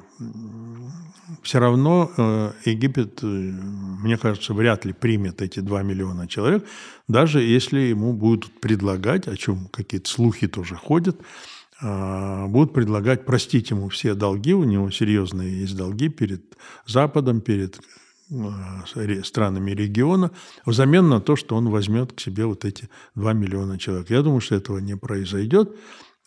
все 1.41 1.59
равно 1.59 2.11
э, 2.15 2.51
Египет, 2.65 3.19
э, 3.23 3.25
мне 3.25 4.17
кажется, 4.17 4.53
вряд 4.53 4.85
ли 4.85 4.93
примет 4.93 5.41
эти 5.41 5.59
2 5.59 5.83
миллиона 5.83 6.27
человек, 6.27 6.65
даже 7.07 7.41
если 7.41 7.79
ему 7.79 8.13
будут 8.13 8.59
предлагать, 8.59 9.27
о 9.27 9.35
чем 9.35 9.67
какие-то 9.67 10.09
слухи 10.09 10.47
тоже 10.47 10.75
ходят, 10.75 11.19
э, 11.81 12.45
будут 12.47 12.73
предлагать 12.73 13.25
простить 13.25 13.71
ему 13.71 13.89
все 13.89 14.13
долги, 14.13 14.53
у 14.53 14.63
него 14.63 14.91
серьезные 14.91 15.61
есть 15.61 15.75
долги 15.75 16.09
перед 16.09 16.43
Западом, 16.85 17.41
перед 17.41 17.79
странами 19.23 19.71
региона, 19.71 20.31
взамен 20.65 21.09
на 21.09 21.21
то, 21.21 21.35
что 21.35 21.55
он 21.55 21.69
возьмет 21.69 22.13
к 22.13 22.19
себе 22.19 22.45
вот 22.45 22.65
эти 22.65 22.89
2 23.15 23.33
миллиона 23.33 23.77
человек. 23.77 24.09
Я 24.09 24.21
думаю, 24.21 24.41
что 24.41 24.55
этого 24.55 24.79
не 24.79 24.95
произойдет, 24.95 25.75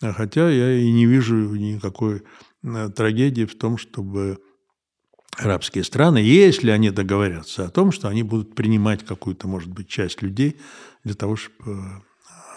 хотя 0.01 0.49
я 0.49 0.73
и 0.73 0.91
не 0.91 1.05
вижу 1.05 1.35
никакой 1.35 2.23
трагедии 2.95 3.45
в 3.45 3.57
том, 3.57 3.77
чтобы 3.77 4.39
арабские 5.37 5.83
страны, 5.83 6.17
если 6.17 6.71
они 6.71 6.89
договорятся 6.89 7.65
о 7.65 7.69
том, 7.69 7.91
что 7.91 8.07
они 8.07 8.23
будут 8.23 8.55
принимать 8.55 9.05
какую-то, 9.05 9.47
может 9.47 9.69
быть, 9.69 9.87
часть 9.87 10.21
людей 10.21 10.57
для 11.03 11.13
того, 11.13 11.35
чтобы 11.35 11.71
э, 11.71 11.83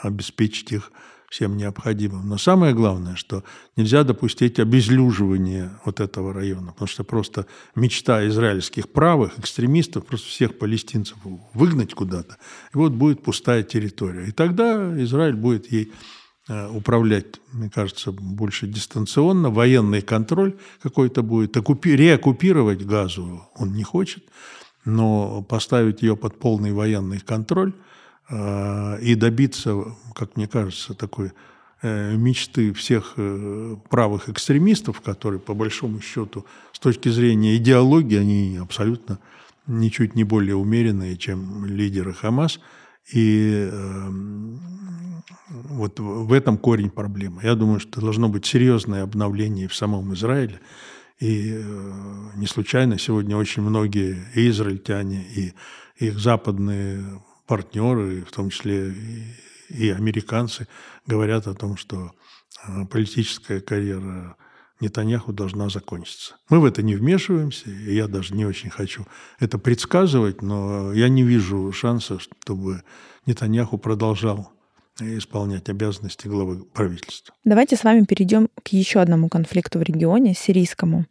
обеспечить 0.02 0.72
их 0.72 0.92
всем 1.30 1.56
необходимым. 1.56 2.28
Но 2.28 2.36
самое 2.36 2.74
главное, 2.74 3.16
что 3.16 3.42
нельзя 3.76 4.04
допустить 4.04 4.60
обезлюживания 4.60 5.80
вот 5.86 6.00
этого 6.00 6.34
района, 6.34 6.72
потому 6.72 6.88
что 6.88 7.04
просто 7.04 7.46
мечта 7.74 8.26
израильских 8.28 8.90
правых 8.90 9.38
экстремистов 9.38 10.04
просто 10.04 10.28
всех 10.28 10.58
палестинцев 10.58 11.16
выгнать 11.54 11.94
куда-то, 11.94 12.36
и 12.74 12.76
вот 12.76 12.92
будет 12.92 13.22
пустая 13.22 13.62
территория. 13.62 14.26
И 14.26 14.32
тогда 14.32 15.02
Израиль 15.02 15.36
будет 15.36 15.72
ей 15.72 15.92
Э, 16.50 16.68
управлять, 16.68 17.40
мне 17.52 17.70
кажется, 17.70 18.10
больше 18.10 18.66
дистанционно. 18.66 19.50
Военный 19.50 20.00
контроль 20.00 20.56
какой-то 20.82 21.22
будет. 21.22 21.56
Реоккупировать 21.56 22.84
газу 22.84 23.48
он 23.54 23.72
не 23.72 23.84
хочет, 23.84 24.24
но 24.84 25.42
поставить 25.42 26.02
ее 26.02 26.16
под 26.16 26.40
полный 26.40 26.72
военный 26.72 27.20
контроль 27.20 27.72
и 28.30 29.14
добиться, 29.16 29.84
как 30.14 30.36
мне 30.36 30.46
кажется, 30.46 30.94
такой 30.94 31.32
э, 31.82 32.14
мечты 32.16 32.72
всех 32.72 33.16
правых 33.88 34.28
экстремистов, 34.28 35.00
которые, 35.00 35.40
по 35.40 35.54
большому 35.54 36.00
счету, 36.00 36.46
с 36.72 36.78
точки 36.78 37.08
зрения 37.08 37.56
идеологии, 37.56 38.18
они 38.18 38.58
абсолютно 38.58 39.18
ничуть 39.66 40.14
не 40.14 40.24
более 40.24 40.56
умеренные, 40.56 41.16
чем 41.16 41.64
лидеры 41.64 42.14
Хамас– 42.14 42.60
и 43.12 43.68
э, 43.70 44.08
вот 45.48 45.98
в 45.98 46.32
этом 46.32 46.58
корень 46.58 46.90
проблемы. 46.90 47.42
Я 47.42 47.54
думаю, 47.54 47.80
что 47.80 48.00
должно 48.00 48.28
быть 48.28 48.46
серьезное 48.46 49.02
обновление 49.02 49.68
в 49.68 49.74
самом 49.74 50.14
Израиле. 50.14 50.60
И 51.18 51.52
э, 51.54 51.92
не 52.36 52.46
случайно 52.46 52.98
сегодня 52.98 53.36
очень 53.36 53.62
многие 53.62 54.24
и 54.34 54.48
израильтяне, 54.48 55.24
и 55.36 55.52
их 55.96 56.18
западные 56.18 57.04
партнеры, 57.50 58.22
в 58.22 58.30
том 58.30 58.48
числе 58.50 58.94
и, 59.70 59.90
американцы, 59.90 60.68
говорят 61.04 61.48
о 61.48 61.54
том, 61.54 61.76
что 61.76 62.12
э, 62.68 62.86
политическая 62.86 63.60
карьера 63.60 64.36
Нетаньяху 64.78 65.32
должна 65.32 65.68
закончиться. 65.68 66.36
Мы 66.48 66.60
в 66.60 66.64
это 66.64 66.82
не 66.82 66.94
вмешиваемся, 66.94 67.68
и 67.68 67.92
я 67.96 68.06
даже 68.06 68.36
не 68.36 68.46
очень 68.46 68.70
хочу 68.70 69.04
это 69.40 69.58
предсказывать, 69.58 70.42
но 70.42 70.92
я 70.92 71.08
не 71.08 71.24
вижу 71.24 71.72
шанса, 71.72 72.20
чтобы 72.20 72.84
Нетаньяху 73.26 73.78
продолжал 73.78 74.52
исполнять 75.00 75.68
обязанности 75.68 76.28
главы 76.28 76.62
правительства. 76.64 77.34
Давайте 77.44 77.74
с 77.74 77.82
вами 77.82 78.04
перейдем 78.04 78.48
к 78.62 78.68
еще 78.68 79.00
одному 79.00 79.28
конфликту 79.28 79.80
в 79.80 79.82
регионе, 79.82 80.34
сирийскому. 80.34 81.04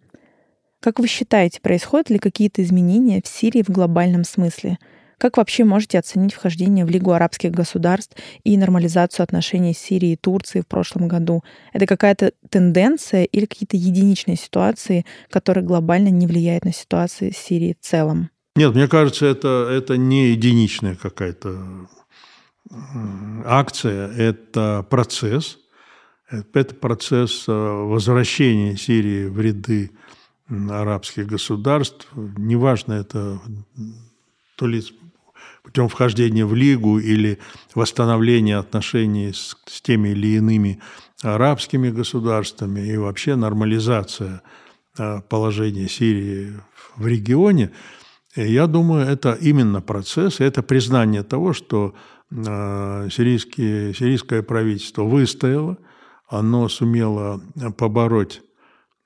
Как 0.79 0.99
вы 0.99 1.07
считаете, 1.07 1.59
происходят 1.59 2.09
ли 2.09 2.17
какие-то 2.17 2.63
изменения 2.63 3.21
в 3.21 3.27
Сирии 3.27 3.61
в 3.61 3.69
глобальном 3.69 4.23
смысле– 4.23 4.79
как 5.19 5.37
вообще 5.37 5.63
можете 5.63 5.99
оценить 5.99 6.33
вхождение 6.33 6.85
в 6.85 6.89
Лигу 6.89 7.11
арабских 7.11 7.51
государств 7.51 8.17
и 8.43 8.57
нормализацию 8.57 9.23
отношений 9.23 9.73
Сирии 9.73 10.13
и 10.13 10.15
Турции 10.15 10.61
в 10.61 10.67
прошлом 10.67 11.07
году? 11.07 11.43
Это 11.73 11.85
какая-то 11.85 12.31
тенденция 12.49 13.25
или 13.25 13.45
какие-то 13.45 13.77
единичные 13.77 14.37
ситуации, 14.37 15.05
которые 15.29 15.63
глобально 15.63 16.07
не 16.07 16.25
влияют 16.25 16.65
на 16.65 16.73
ситуацию 16.73 17.33
Сирии 17.33 17.77
в 17.79 17.85
целом? 17.85 18.29
Нет, 18.55 18.73
мне 18.73 18.87
кажется, 18.87 19.25
это, 19.25 19.67
это 19.69 19.97
не 19.97 20.31
единичная 20.31 20.95
какая-то 20.95 21.87
акция, 23.45 24.09
это 24.09 24.85
процесс. 24.89 25.59
Это 26.31 26.75
процесс 26.75 27.45
э, 27.47 27.51
возвращения 27.51 28.77
Сирии 28.77 29.25
в 29.25 29.39
ряды 29.41 29.91
арабских 30.47 31.27
государств. 31.27 32.07
Неважно, 32.13 32.93
это 32.93 33.39
то 34.55 34.67
ли 34.67 34.83
путем 35.69 35.87
вхождения 35.87 36.47
в 36.47 36.55
Лигу 36.55 36.97
или 36.97 37.37
восстановления 37.75 38.57
отношений 38.57 39.31
с, 39.31 39.55
с 39.67 39.81
теми 39.81 40.09
или 40.09 40.37
иными 40.37 40.79
арабскими 41.21 41.91
государствами 41.91 42.79
и 42.79 42.97
вообще 42.97 43.35
нормализация 43.35 44.41
а, 44.97 45.21
положения 45.21 45.87
Сирии 45.87 46.55
в 46.95 47.05
регионе, 47.05 47.71
я 48.35 48.65
думаю, 48.65 49.05
это 49.05 49.33
именно 49.33 49.79
процесс, 49.79 50.39
это 50.39 50.63
признание 50.63 51.21
того, 51.21 51.53
что 51.53 51.93
а, 52.31 53.07
сирийские, 53.11 53.93
сирийское 53.93 54.41
правительство 54.41 55.03
выстояло, 55.03 55.77
оно 56.27 56.67
сумело 56.67 57.41
побороть 57.77 58.41
Э, 58.41 58.48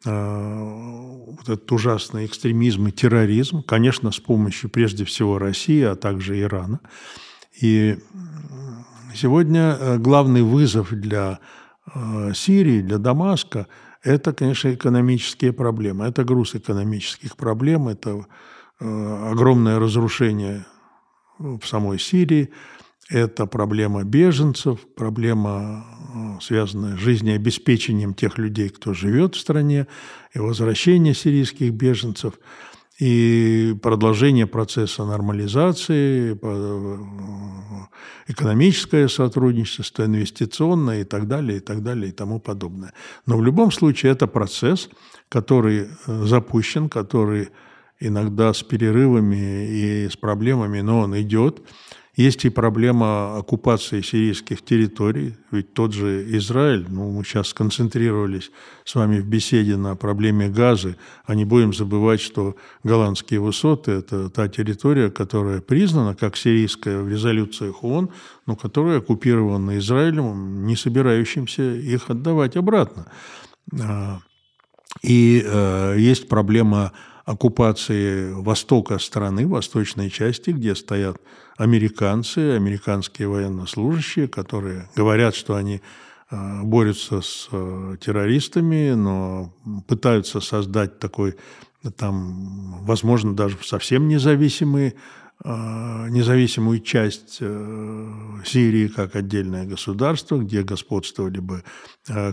вот 0.06 1.44
этот 1.44 1.72
ужасный 1.72 2.26
экстремизм 2.26 2.88
и 2.88 2.92
терроризм, 2.92 3.64
конечно, 3.64 4.12
с 4.12 4.20
помощью 4.20 4.70
прежде 4.70 5.06
всего 5.06 5.38
России, 5.38 5.82
а 5.82 5.96
также 5.96 6.40
Ирана. 6.42 6.82
И 7.62 7.98
сегодня 9.16 9.78
э, 9.80 9.98
главный 9.98 10.42
вызов 10.42 10.92
для 10.92 11.40
э, 11.94 12.34
Сирии, 12.34 12.82
для 12.82 12.98
Дамаска– 12.98 13.68
это, 14.04 14.34
конечно, 14.34 14.74
экономические 14.74 15.54
проблемы. 15.54 16.06
Это 16.06 16.26
груз 16.26 16.56
экономических 16.56 17.38
проблем, 17.38 17.88
это 17.88 18.26
огромное 18.80 19.80
разрушение 19.80 20.66
в 21.40 21.62
самой 21.64 22.00
Сирии– 22.00 22.52
это 23.10 23.46
проблема 23.46 24.04
беженцев, 24.04 24.80
проблема, 24.96 25.86
э, 26.14 26.42
связанная 26.42 26.96
с 26.96 27.00
жизнеобеспечением 27.00 28.14
тех 28.14 28.38
людей, 28.38 28.70
кто 28.70 28.94
живет 28.94 29.36
в 29.36 29.40
стране, 29.40 29.88
и 30.34 30.40
возвращение 30.40 31.14
сирийских 31.14 31.74
беженцев, 31.74 32.34
и 33.00 33.76
продолжение 33.82 34.48
процесса 34.48 35.04
нормализации, 35.04 36.38
э, 36.42 36.98
экономическое 38.28 39.08
сотрудничество, 39.10 40.06
инвестиционное 40.06 41.02
и 41.02 41.04
так 41.04 41.28
далее, 41.28 41.58
и 41.58 41.60
так 41.60 41.84
далее, 41.84 42.10
и 42.10 42.12
тому 42.12 42.40
подобное. 42.40 42.94
Но 43.26 43.38
в 43.38 43.44
любом 43.44 43.72
случае 43.72 44.14
это 44.14 44.28
процесс, 44.28 44.90
который 45.28 45.88
э, 45.88 46.24
запущен, 46.26 46.88
который 46.88 47.50
иногда 48.00 48.54
с 48.54 48.64
перерывами 48.64 49.68
и 49.68 50.10
с 50.10 50.16
проблемами, 50.16 50.82
но 50.82 51.00
он 51.00 51.20
идет. 51.20 51.62
Есть 52.16 52.46
и 52.46 52.50
проблема 52.50 53.38
оккупации 53.38 54.02
сирийских 54.02 54.64
территорий. 54.64 55.36
Ведь 55.50 55.74
тот 55.74 55.94
же 55.94 56.24
Израиль, 56.38 56.86
ну, 56.88 57.10
мы 57.10 57.24
сейчас 57.24 57.48
сконцентрировались 57.48 58.52
с 58.86 58.94
вами 58.94 59.20
в 59.20 59.26
беседе 59.26 59.78
на 59.78 59.96
проблеме 59.96 60.48
газы, 60.48 60.96
а 61.26 61.34
не 61.34 61.44
будем 61.44 61.74
забывать, 61.74 62.22
что 62.22 62.56
голландские 62.84 63.40
высоты– 63.40 63.92
это 63.94 64.30
та 64.30 64.48
территория, 64.48 65.10
которая 65.10 65.60
признана 65.60 66.14
как 66.14 66.38
сирийская 66.38 67.02
в 67.02 67.10
резолюциях 67.10 67.84
ООН, 67.84 68.10
но 68.46 68.56
которая 68.56 69.00
оккупирована 69.00 69.80
Израилем, 69.80 70.68
не 70.68 70.76
собирающимся 70.76 71.64
их 71.64 72.12
отдавать 72.12 72.56
обратно. 72.56 73.08
А, 73.82 74.20
и 75.02 75.44
э, 75.44 75.96
есть 75.98 76.30
проблема 76.30 76.92
оккупации 77.26 78.34
востока 78.34 79.00
страны, 79.00 79.48
восточной 79.48 80.12
части, 80.12 80.52
где 80.52 80.76
стоят 80.76 81.18
американцы, 81.58 82.56
американские 82.56 83.28
военнослужащие, 83.28 84.28
которые 84.28 84.90
говорят, 84.96 85.36
что 85.36 85.56
они 85.56 85.82
э, 86.30 86.62
борются 86.64 87.22
с 87.22 87.48
э, 87.52 87.98
террористами, 88.00 88.92
но 88.92 89.54
пытаются 89.88 90.40
создать 90.40 91.00
такой, 91.00 91.36
там, 91.98 92.84
возможно, 92.86 93.36
даже 93.36 93.58
совсем 93.64 94.08
независимый 94.08 94.96
независимую 95.46 96.80
часть 96.80 97.40
Сирии 98.46 98.88
как 98.88 99.18
отдельное 99.18 99.66
государство, 99.66 100.38
где 100.38 100.64
господствовали 100.64 101.40
бы 101.40 101.64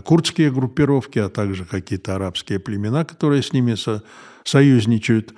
курдские 0.05 0.49
группировки, 0.49 1.19
а 1.19 1.27
также 1.27 1.65
какие-то 1.65 2.15
арабские 2.15 2.59
племена, 2.59 3.03
которые 3.03 3.41
с 3.41 3.51
ними 3.51 3.75
со 3.75 4.01
союзничают. 4.43 5.33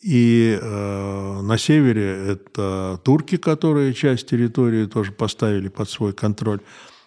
И 0.00 0.58
э, 0.60 1.40
на 1.42 1.58
севере 1.58 2.32
это 2.32 3.00
турки, 3.04 3.36
которые 3.36 3.94
часть 3.94 4.28
территории 4.28 4.86
тоже 4.86 5.12
поставили 5.12 5.68
под 5.68 5.90
свой 5.90 6.12
контроль. 6.12 6.60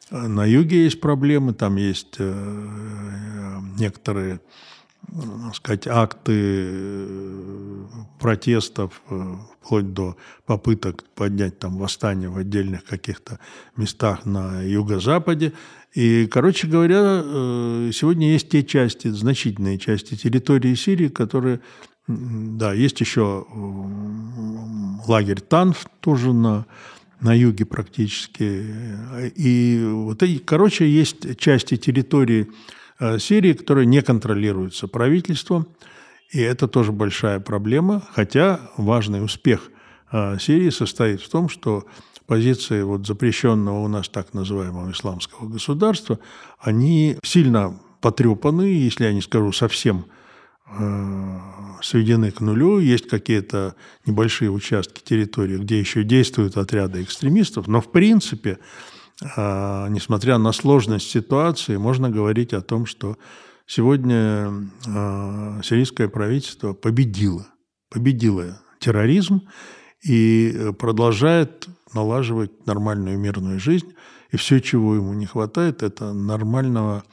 На 0.09 0.45
юге 0.45 0.83
есть 0.83 0.99
проблемы, 0.99 1.53
там 1.53 1.77
есть 1.77 2.15
э, 2.19 3.59
некоторые 3.79 4.41
так 5.07 5.55
сказать, 5.55 5.87
акты 5.87 6.33
э, 6.35 7.85
протестов, 8.19 9.01
э, 9.09 9.35
вплоть 9.61 9.93
до 9.93 10.15
попыток 10.45 11.03
поднять 11.15 11.59
там 11.59 11.77
восстание 11.77 12.29
в 12.29 12.37
отдельных 12.37 12.85
каких-то 12.85 13.39
местах 13.75 14.25
на 14.25 14.61
юго-западе. 14.61 15.53
И, 15.93 16.27
короче 16.27 16.67
говоря, 16.67 17.21
э, 17.23 17.91
сегодня 17.93 18.31
есть 18.31 18.49
те 18.49 18.63
части, 18.63 19.09
значительные 19.09 19.77
части 19.77 20.15
территории 20.15 20.75
Сирии, 20.75 21.09
которые, 21.09 21.59
да, 22.07 22.73
есть 22.73 22.99
еще 22.99 23.45
лагерь 25.07 25.41
Танф 25.41 25.85
тоже 25.99 26.33
на 26.33 26.65
на 27.21 27.33
юге 27.35 27.65
практически. 27.65 28.65
И 29.35 29.81
вот 29.87 30.23
эти, 30.23 30.39
короче, 30.39 30.89
есть 30.89 31.37
части 31.37 31.77
территории 31.77 32.51
э, 32.99 33.19
Сирии, 33.19 33.53
которые 33.53 33.85
не 33.85 34.01
контролируются 34.01 34.87
правительством, 34.87 35.67
и 36.31 36.39
это 36.39 36.67
тоже 36.67 36.91
большая 36.91 37.39
проблема, 37.39 38.01
хотя 38.13 38.59
важный 38.75 39.23
успех 39.23 39.69
э, 40.11 40.37
Сирии 40.39 40.71
состоит 40.71 41.21
в 41.21 41.29
том, 41.29 41.47
что 41.47 41.85
позиции 42.25 42.81
вот 42.81 43.05
запрещенного 43.05 43.79
у 43.79 43.87
нас 43.87 44.09
так 44.09 44.33
называемого 44.33 44.91
исламского 44.91 45.47
государства, 45.47 46.19
они 46.59 47.17
сильно 47.23 47.79
потрепаны, 47.99 48.63
если 48.63 49.03
я 49.03 49.13
не 49.13 49.21
скажу 49.21 49.51
совсем 49.51 50.05
сведены 51.81 52.31
к 52.31 52.41
нулю. 52.41 52.79
Есть 52.79 53.07
какие-то 53.07 53.75
небольшие 54.05 54.51
участки 54.51 55.01
территории, 55.03 55.57
где 55.57 55.79
еще 55.79 56.03
действуют 56.03 56.57
отряды 56.57 57.03
экстремистов, 57.03 57.67
но 57.67 57.81
в 57.81 57.91
принципе, 57.91 58.59
э, 59.21 59.87
несмотря 59.89 60.37
на 60.37 60.51
сложность 60.51 61.09
ситуации, 61.09 61.77
можно 61.77 62.09
говорить 62.09 62.53
о 62.53 62.61
том, 62.61 62.85
что 62.85 63.17
сегодня 63.65 64.69
э, 64.87 65.61
сирийское 65.63 66.07
правительство 66.07 66.73
победило, 66.73 67.47
победило 67.89 68.61
терроризм 68.79 69.41
и 70.03 70.71
продолжает 70.79 71.67
налаживать 71.93 72.65
нормальную 72.65 73.19
мирную 73.19 73.59
жизнь. 73.59 73.93
И 74.31 74.37
все, 74.37 74.61
чего 74.61 74.95
ему 74.95 75.13
не 75.13 75.25
хватает, 75.25 75.83
это 75.83 76.13
нормального 76.13 77.03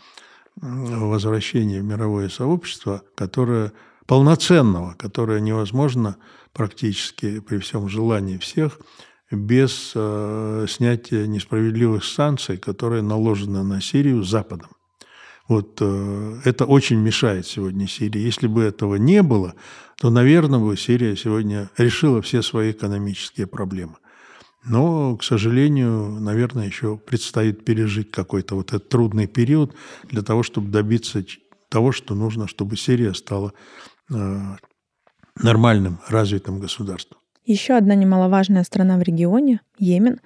возвращения 0.61 1.81
в 1.81 1.85
мировое 1.85 2.29
сообщество, 2.29 3.03
которое 3.14 3.73
полноценного, 4.07 4.94
которое 4.94 5.40
невозможно 5.40 6.16
практически 6.53 7.40
при 7.40 7.59
всем 7.59 7.88
желании 7.88 8.38
всех 8.38 8.81
без 9.31 9.92
э, 9.94 10.66
снятия 10.68 11.27
несправедливых 11.27 12.03
санкций, 12.05 12.57
которые 12.57 13.03
наложены 13.03 13.62
на 13.62 13.81
Сирию 13.81 14.25
Западом. 14.25 14.71
Вот 15.47 15.79
э, 15.81 16.40
это 16.44 16.64
очень 16.64 16.99
мешает 16.99 17.47
сегодня 17.47 17.87
Сирии. 17.87 18.21
Если 18.21 18.47
бы 18.47 18.62
этого 18.62 18.97
не 18.97 19.23
было, 19.23 19.55
то, 20.01 20.11
наверное, 20.11 20.59
бы 20.61 20.77
Сирия 20.77 21.16
сегодня 21.16 21.71
решила 21.77 22.23
все 22.23 22.40
свои 22.42 22.71
экономические 22.71 23.47
проблемы. 23.47 23.97
Но, 24.68 25.16
к 25.16 25.24
сожалению, 25.24 26.20
наверное, 26.20 26.66
еще 26.66 26.96
предстоит 26.96 27.64
пережить 27.64 28.11
какой-то 28.11 28.54
вот 28.54 28.68
этот 28.68 28.88
трудный 28.88 29.26
период 29.26 29.74
для 30.04 30.22
того, 30.22 30.42
чтобы 30.42 30.70
добиться 30.70 31.24
того, 31.68 31.92
что 31.92 32.14
нужно, 32.14 32.48
чтобы 32.48 32.76
Сирия 32.76 33.14
стала 33.14 33.52
э, 34.11 34.40
нормальным, 35.42 35.98
развитым 36.09 36.61
государством. 36.61 37.18
Еще 37.44 37.74
одна 37.74 37.94
немаловажная 37.94 38.62
страна 38.62 38.98
в 38.98 39.02
регионе– 39.02 39.61
Йемен. 39.78 40.20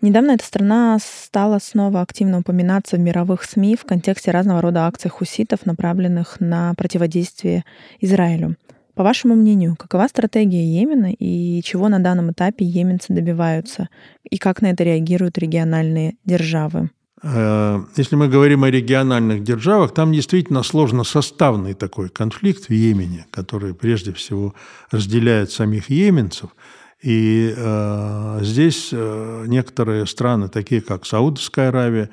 Недавно 0.00 0.32
эта 0.32 0.44
страна 0.44 0.98
стала 1.02 1.58
снова 1.58 2.00
активно 2.00 2.38
упоминаться 2.38 2.96
в 2.96 3.00
мировых 3.00 3.42
СМИ 3.42 3.74
в 3.74 3.84
контексте 3.84 4.30
разного 4.30 4.62
рода 4.62 4.86
акций 4.86 5.10
хуситов, 5.10 5.66
направленных 5.66 6.38
на 6.38 6.72
противодействие 6.74 7.64
Израилю. 8.00 8.56
По 8.94 9.02
вашему 9.02 9.34
мнению, 9.34 9.76
какова 9.76 10.08
стратегия 10.08 10.64
Йемена 10.64 11.12
и 11.12 11.62
чего 11.62 11.88
на 11.88 11.98
данном 11.98 12.32
этапе 12.32 12.64
йеменцы 12.64 13.12
добиваются? 13.12 13.88
И 14.28 14.38
как 14.38 14.62
на 14.62 14.70
это 14.70 14.84
реагируют 14.84 15.38
региональные 15.38 16.16
державы? 16.24 16.90
Э, 17.22 17.80
если 17.96 18.16
мы 18.16 18.28
говорим 18.28 18.64
о 18.64 18.70
региональных 18.70 19.42
державах, 19.42 19.92
там 19.92 20.12
действительно 20.12 20.62
сложно 20.62 21.04
составный 21.04 21.74
такой 21.74 22.08
конфликт 22.08 22.66
в 22.66 22.70
Йемене, 22.70 23.26
который 23.30 23.74
прежде 23.74 24.12
всего 24.12 24.54
разделяет 24.90 25.50
самих 25.50 25.90
йеменцев. 25.90 26.50
И 27.02 27.54
э, 27.56 28.38
здесь 28.42 28.90
э, 28.92 29.44
некоторые 29.46 30.06
страны, 30.06 30.48
такие 30.48 30.80
как 30.80 31.06
Саудовская 31.06 31.68
Аравия, 31.68 32.10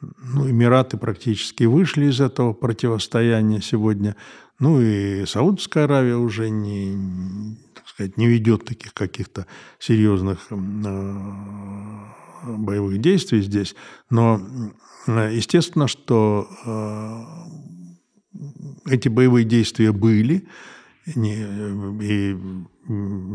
ну, 0.00 0.48
Эмираты 0.48 0.96
практически 0.96 1.64
вышли 1.64 2.06
из 2.06 2.20
этого 2.20 2.54
противостояния 2.54 3.60
сегодня. 3.60 4.16
Ну 4.60 4.80
и 4.80 5.24
Саудовская 5.26 5.84
Аравия 5.84 6.16
уже 6.16 6.50
не, 6.50 7.56
так 7.74 7.88
сказать, 7.88 8.16
не 8.18 8.28
ведет 8.28 8.66
таких 8.66 8.92
каких-то 8.92 9.46
серьезных 9.78 10.46
э, 10.50 10.54
боевых 12.44 12.98
действий 13.00 13.40
здесь. 13.40 13.74
Но 14.10 14.40
естественно, 15.06 15.88
что 15.88 16.46
э, 16.66 17.24
эти 18.92 19.08
боевые 19.08 19.44
действия 19.44 19.92
были, 19.92 20.46
и 21.06 22.36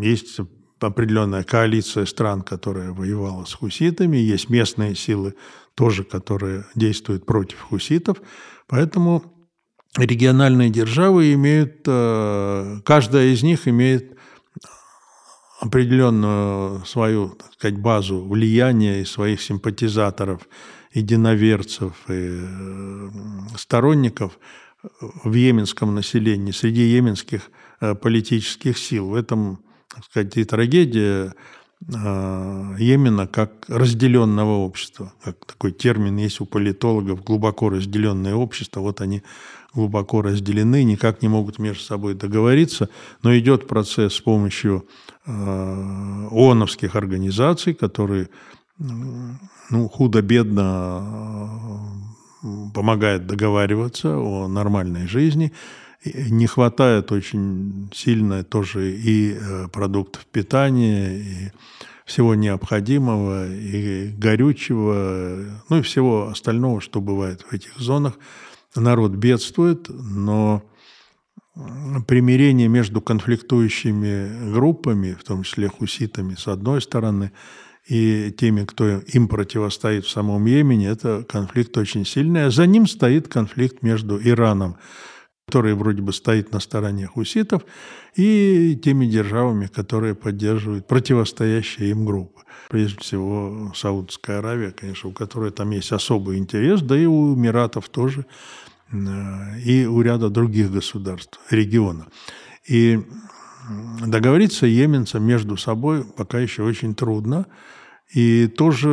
есть 0.02 0.40
определенная 0.80 1.44
коалиция 1.44 2.06
стран, 2.06 2.42
которая 2.44 2.92
воевала 2.92 3.46
с 3.46 3.54
хуситами, 3.54 4.18
есть 4.18 4.50
местные 4.50 4.94
силы 4.94 5.34
тоже, 5.74 6.04
которые 6.04 6.66
действуют 6.76 7.26
против 7.26 7.60
хуситов. 7.62 8.22
Поэтому 8.68 9.35
региональные 9.98 10.70
державы 10.70 11.34
имеют, 11.34 11.82
э, 11.86 12.80
каждая 12.84 13.28
из 13.28 13.44
них 13.44 13.68
имеет 13.68 14.16
определенную 15.60 16.86
свою, 16.86 17.30
так 17.30 17.54
сказать, 17.54 17.78
базу 17.78 18.24
влияния 18.24 19.02
и 19.02 19.06
своих 19.06 19.42
симпатизаторов, 19.42 20.48
единоверцев 20.94 21.94
и 22.10 22.42
э, 22.42 23.10
сторонников 23.58 24.38
в 25.24 25.34
йеменском 25.34 25.96
населении, 25.96 26.52
среди 26.52 26.84
йеменских 26.84 27.50
э, 27.82 27.96
политических 27.96 28.78
сил. 28.78 29.10
В 29.10 29.16
этом, 29.16 29.64
так 29.88 30.06
сказать, 30.06 30.38
и 30.38 30.44
трагедия 30.44 31.34
Йемена 31.88 33.28
как 33.28 33.52
разделенного 33.68 34.58
общества. 34.58 35.14
Как 35.24 35.46
такой 35.46 35.72
термин 35.72 36.18
есть 36.18 36.42
у 36.42 36.46
политологов, 36.46 37.24
глубоко 37.24 37.70
разделенное 37.70 38.34
общество. 38.34 38.80
Вот 38.80 39.02
они 39.02 39.22
глубоко 39.74 40.22
разделены, 40.22 40.84
никак 40.84 41.22
не 41.22 41.28
могут 41.28 41.60
между 41.60 41.84
собой 41.84 42.16
договориться, 42.16 42.90
но 43.22 43.38
идет 43.38 43.68
процесс 43.68 44.16
с 44.16 44.22
помощью 44.22 44.88
э, 45.26 46.28
ООНовских 46.32 46.96
организаций, 46.96 47.74
которые 47.74 48.30
ну, 48.78 49.90
худо-бедно 49.90 51.04
э, 52.42 52.48
помогают 52.74 53.28
договариваться 53.28 54.18
о 54.18 54.48
нормальной 54.48 55.08
жизни. 55.08 55.52
Не 56.06 56.48
хватает 56.48 57.12
очень 57.12 57.90
сильно 57.94 58.44
тоже 58.44 58.92
и 58.92 59.34
э, 59.34 59.68
продуктов 59.72 60.26
питания, 60.26 61.20
и 61.20 61.52
всего 62.06 62.36
необходимого, 62.36 63.52
и 63.52 64.10
горючего, 64.10 65.62
ну 65.70 65.80
и 65.80 65.82
всего 65.82 66.28
остального, 66.28 66.80
что 66.80 67.02
бывает 67.02 67.42
в 67.42 67.54
этих 67.54 67.78
зонах– 67.78 68.14
народ 68.82 69.12
бедствует, 69.12 69.88
но 69.90 70.64
примирение 72.08 72.68
между 72.68 73.02
конфликтующими 73.02 74.52
группами, 74.52 75.14
в 75.14 75.24
том 75.24 75.44
числе 75.44 75.70
хуситами 75.70 76.36
с 76.36 76.48
одной 76.48 76.82
стороны, 76.82 77.32
и 77.88 78.34
теми, 78.38 78.66
кто 78.66 78.98
им 78.98 79.28
противостоит 79.28 80.06
в 80.06 80.10
самом 80.10 80.46
Йемене, 80.46 80.88
это 80.88 81.24
конфликт 81.24 81.78
очень 81.78 82.06
сильный. 82.06 82.46
А 82.46 82.50
за 82.50 82.66
ним 82.66 82.88
стоит 82.88 83.28
конфликт 83.28 83.84
между 83.84 84.20
Ираном, 84.20 84.78
который 85.48 85.76
вроде 85.76 86.02
бы 86.02 86.12
стоит 86.12 86.52
на 86.52 86.60
стороне 86.60 87.08
хуситов, 87.08 87.64
и 88.16 88.80
теми 88.84 89.06
державами, 89.06 89.68
которые 89.68 90.16
поддерживают 90.16 90.88
противостоящие 90.88 91.92
им 91.92 92.06
группы. 92.06 92.42
Прежде 92.70 93.00
всего, 93.00 93.72
Саудовская 93.76 94.40
Аравия, 94.40 94.72
конечно, 94.72 95.12
у 95.12 95.14
которой 95.14 95.52
там 95.52 95.70
есть 95.70 95.92
особый 95.92 96.40
интерес, 96.40 96.82
да 96.82 96.98
и 96.98 97.06
у 97.06 97.36
Эмиратов 97.36 97.90
тоже 97.90 98.26
и 98.92 99.88
у 99.90 100.02
ряда 100.02 100.30
других 100.30 100.72
государств 100.72 101.40
региона. 101.50 102.08
И 102.68 103.00
договориться 104.06 104.68
йеменцам 104.68 105.24
между 105.24 105.58
собой 105.58 106.04
пока 106.04 106.40
еще 106.40 106.64
очень 106.64 106.96
трудно. 106.96 107.46
И 108.14 108.48
тоже 108.48 108.88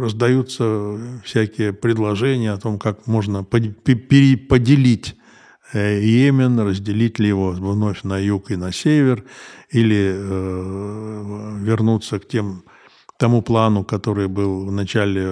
раздаются 0.00 0.98
всякие 1.24 1.72
предложения 1.72 2.52
о 2.52 2.58
том, 2.58 2.78
как 2.78 3.06
можно 3.06 3.44
поделить 3.44 5.10
э, 5.12 5.21
Йемен, 5.74 6.58
разделить 6.60 7.18
ли 7.18 7.28
его 7.28 7.50
вновь 7.50 8.02
на 8.04 8.18
юг 8.18 8.50
и 8.50 8.56
на 8.56 8.72
север, 8.72 9.24
или 9.70 10.14
э, 10.14 11.58
вернуться 11.60 12.18
к 12.18 12.28
тем, 12.28 12.64
тому 13.18 13.42
плану, 13.42 13.84
который 13.84 14.28
был 14.28 14.66
в 14.66 14.72
начале 14.72 15.22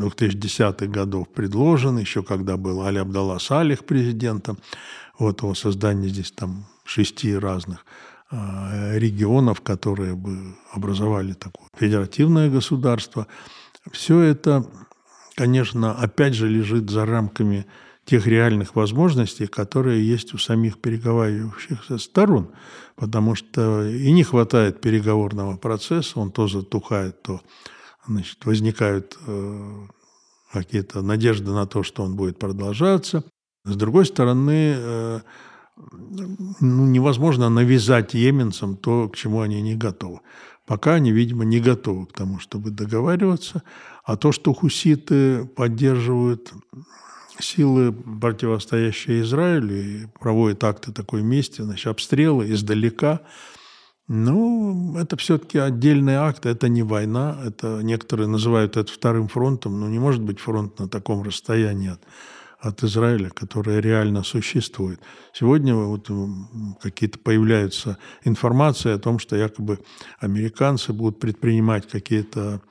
2010-х 0.00 0.84
э, 0.84 0.88
годов 0.88 1.28
предложен, 1.28 1.98
еще 1.98 2.22
когда 2.22 2.56
был 2.56 2.82
Али 2.82 2.98
Абдалла 2.98 3.38
Салих 3.38 3.84
президентом, 3.84 4.58
вот 5.18 5.42
о 5.42 5.54
создании 5.54 6.08
здесь 6.08 6.30
там 6.32 6.66
шести 6.84 7.36
разных 7.36 7.84
Э, 8.34 8.98
регионов, 8.98 9.60
которые 9.60 10.14
бы 10.14 10.56
образовали 10.72 11.34
такое 11.34 11.68
федеративное 11.76 12.48
государство. 12.48 13.26
Все 13.90 14.20
это, 14.20 14.64
конечно, 15.34 15.92
опять 15.92 16.32
же 16.32 16.48
лежит 16.48 16.88
за 16.88 17.04
рамками 17.04 17.66
тех 18.04 18.26
реальных 18.26 18.74
возможностей, 18.74 19.46
которые 19.46 20.06
есть 20.06 20.34
у 20.34 20.38
самих 20.38 20.80
переговаривающихся 20.80 21.98
сторон, 21.98 22.50
потому 22.96 23.34
что 23.34 23.86
и 23.86 24.10
не 24.12 24.24
хватает 24.24 24.80
переговорного 24.80 25.56
процесса, 25.56 26.18
он 26.18 26.32
то 26.32 26.48
затухает, 26.48 27.22
то 27.22 27.40
значит, 28.06 28.44
возникают 28.44 29.16
э, 29.26 29.86
какие-то 30.52 31.02
надежды 31.02 31.52
на 31.52 31.66
то, 31.66 31.82
что 31.82 32.02
он 32.02 32.16
будет 32.16 32.38
продолжаться. 32.38 33.24
С 33.64 33.76
другой 33.76 34.06
стороны, 34.06 34.74
э, 34.76 35.20
ну, 36.60 36.86
невозможно 36.86 37.48
навязать 37.48 38.14
йеменцам 38.14 38.76
то, 38.76 39.08
к 39.08 39.16
чему 39.16 39.40
они 39.40 39.62
не 39.62 39.76
готовы. 39.76 40.20
Пока 40.66 40.94
они, 40.94 41.12
видимо, 41.12 41.44
не 41.44 41.60
готовы 41.60 42.06
к 42.06 42.12
тому, 42.12 42.38
чтобы 42.38 42.70
договариваться. 42.70 43.62
А 44.04 44.16
то, 44.16 44.32
что 44.32 44.52
хуситы 44.52 45.44
поддерживают 45.44 46.52
силы, 47.42 47.92
противостоящие 47.92 49.22
Израилю, 49.22 49.82
и 49.82 50.06
проводят 50.20 50.64
акты 50.64 50.92
такой 50.92 51.22
мести, 51.22 51.62
значит, 51.62 51.86
обстрелы 51.86 52.50
издалека, 52.52 53.20
ну, 54.08 54.98
это 54.98 55.16
все-таки 55.16 55.58
отдельный 55.58 56.16
акт, 56.16 56.44
это 56.44 56.68
не 56.68 56.82
война, 56.82 57.38
это 57.44 57.80
некоторые 57.82 58.26
называют 58.26 58.76
это 58.76 58.92
вторым 58.92 59.28
фронтом, 59.28 59.80
но 59.80 59.88
не 59.88 59.98
может 59.98 60.22
быть 60.22 60.40
фронт 60.40 60.78
на 60.78 60.88
таком 60.88 61.22
расстоянии 61.22 61.90
от 61.90 62.00
от 62.62 62.84
Израиля, 62.84 63.28
которая 63.30 63.80
реально 63.80 64.22
существует. 64.22 65.00
Сегодня 65.32 65.74
вот 65.74 66.08
какие-то 66.80 67.18
появляются 67.18 67.98
информации 68.24 68.92
о 68.92 68.98
том, 68.98 69.18
что 69.18 69.34
якобы 69.34 69.80
американцы 70.20 70.92
будут 70.92 71.18
предпринимать 71.18 71.88
какие-то 71.88 72.62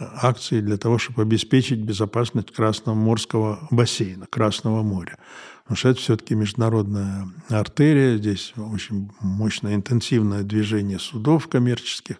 акции 0.00 0.60
для 0.60 0.76
того, 0.76 0.98
чтобы 0.98 1.22
обеспечить 1.22 1.80
безопасность 1.80 2.52
Красного 2.52 2.96
морского 2.96 3.66
бассейна, 3.70 4.26
Красного 4.26 4.82
моря. 4.82 5.18
Потому 5.62 5.76
что 5.76 5.88
это 5.90 6.00
все-таки 6.00 6.34
международная 6.34 7.28
артерия, 7.48 8.16
здесь 8.16 8.52
очень 8.56 9.10
мощное 9.20 9.74
интенсивное 9.74 10.42
движение 10.42 10.98
судов 10.98 11.48
коммерческих, 11.48 12.16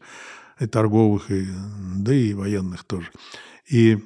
и 0.61 0.67
торговых, 0.67 1.31
и, 1.31 1.49
да 1.97 2.15
и 2.15 2.35
военных 2.35 2.85
тоже. 2.85 3.11
И 3.69 3.99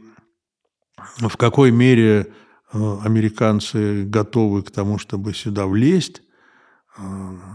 в 1.18 1.36
какой 1.36 1.72
мере 1.72 2.32
Э, 2.74 2.98
американцы 3.04 4.04
готовы 4.04 4.64
к 4.64 4.70
тому, 4.72 4.98
чтобы 4.98 5.32
сюда 5.32 5.66
влезть. 5.66 6.22
Э, 6.96 7.02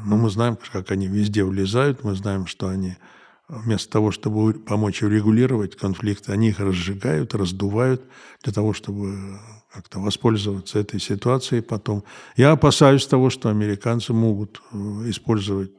но 0.05 0.15
мы 0.15 0.29
знаем, 0.29 0.57
как 0.71 0.91
они 0.91 1.07
везде 1.07 1.43
влезают, 1.43 2.05
мы 2.05 2.15
знаем, 2.15 2.47
что 2.47 2.69
они 2.69 2.95
вместо 3.49 3.91
того, 3.91 4.11
чтобы 4.11 4.53
помочь 4.53 5.01
урегулировать 5.03 5.75
конфликты, 5.75 6.31
они 6.31 6.49
их 6.49 6.59
разжигают, 6.59 7.33
раздувают 7.33 8.03
для 8.43 8.53
того, 8.53 8.73
чтобы 8.73 9.39
как-то 9.71 9.99
воспользоваться 9.99 10.79
этой 10.79 10.99
ситуацией 10.99 11.61
потом. 11.61 12.03
Я 12.37 12.51
опасаюсь 12.51 13.05
того, 13.05 13.29
что 13.29 13.49
американцы 13.49 14.13
могут 14.13 14.61
э, 14.71 14.77
использовать 15.09 15.71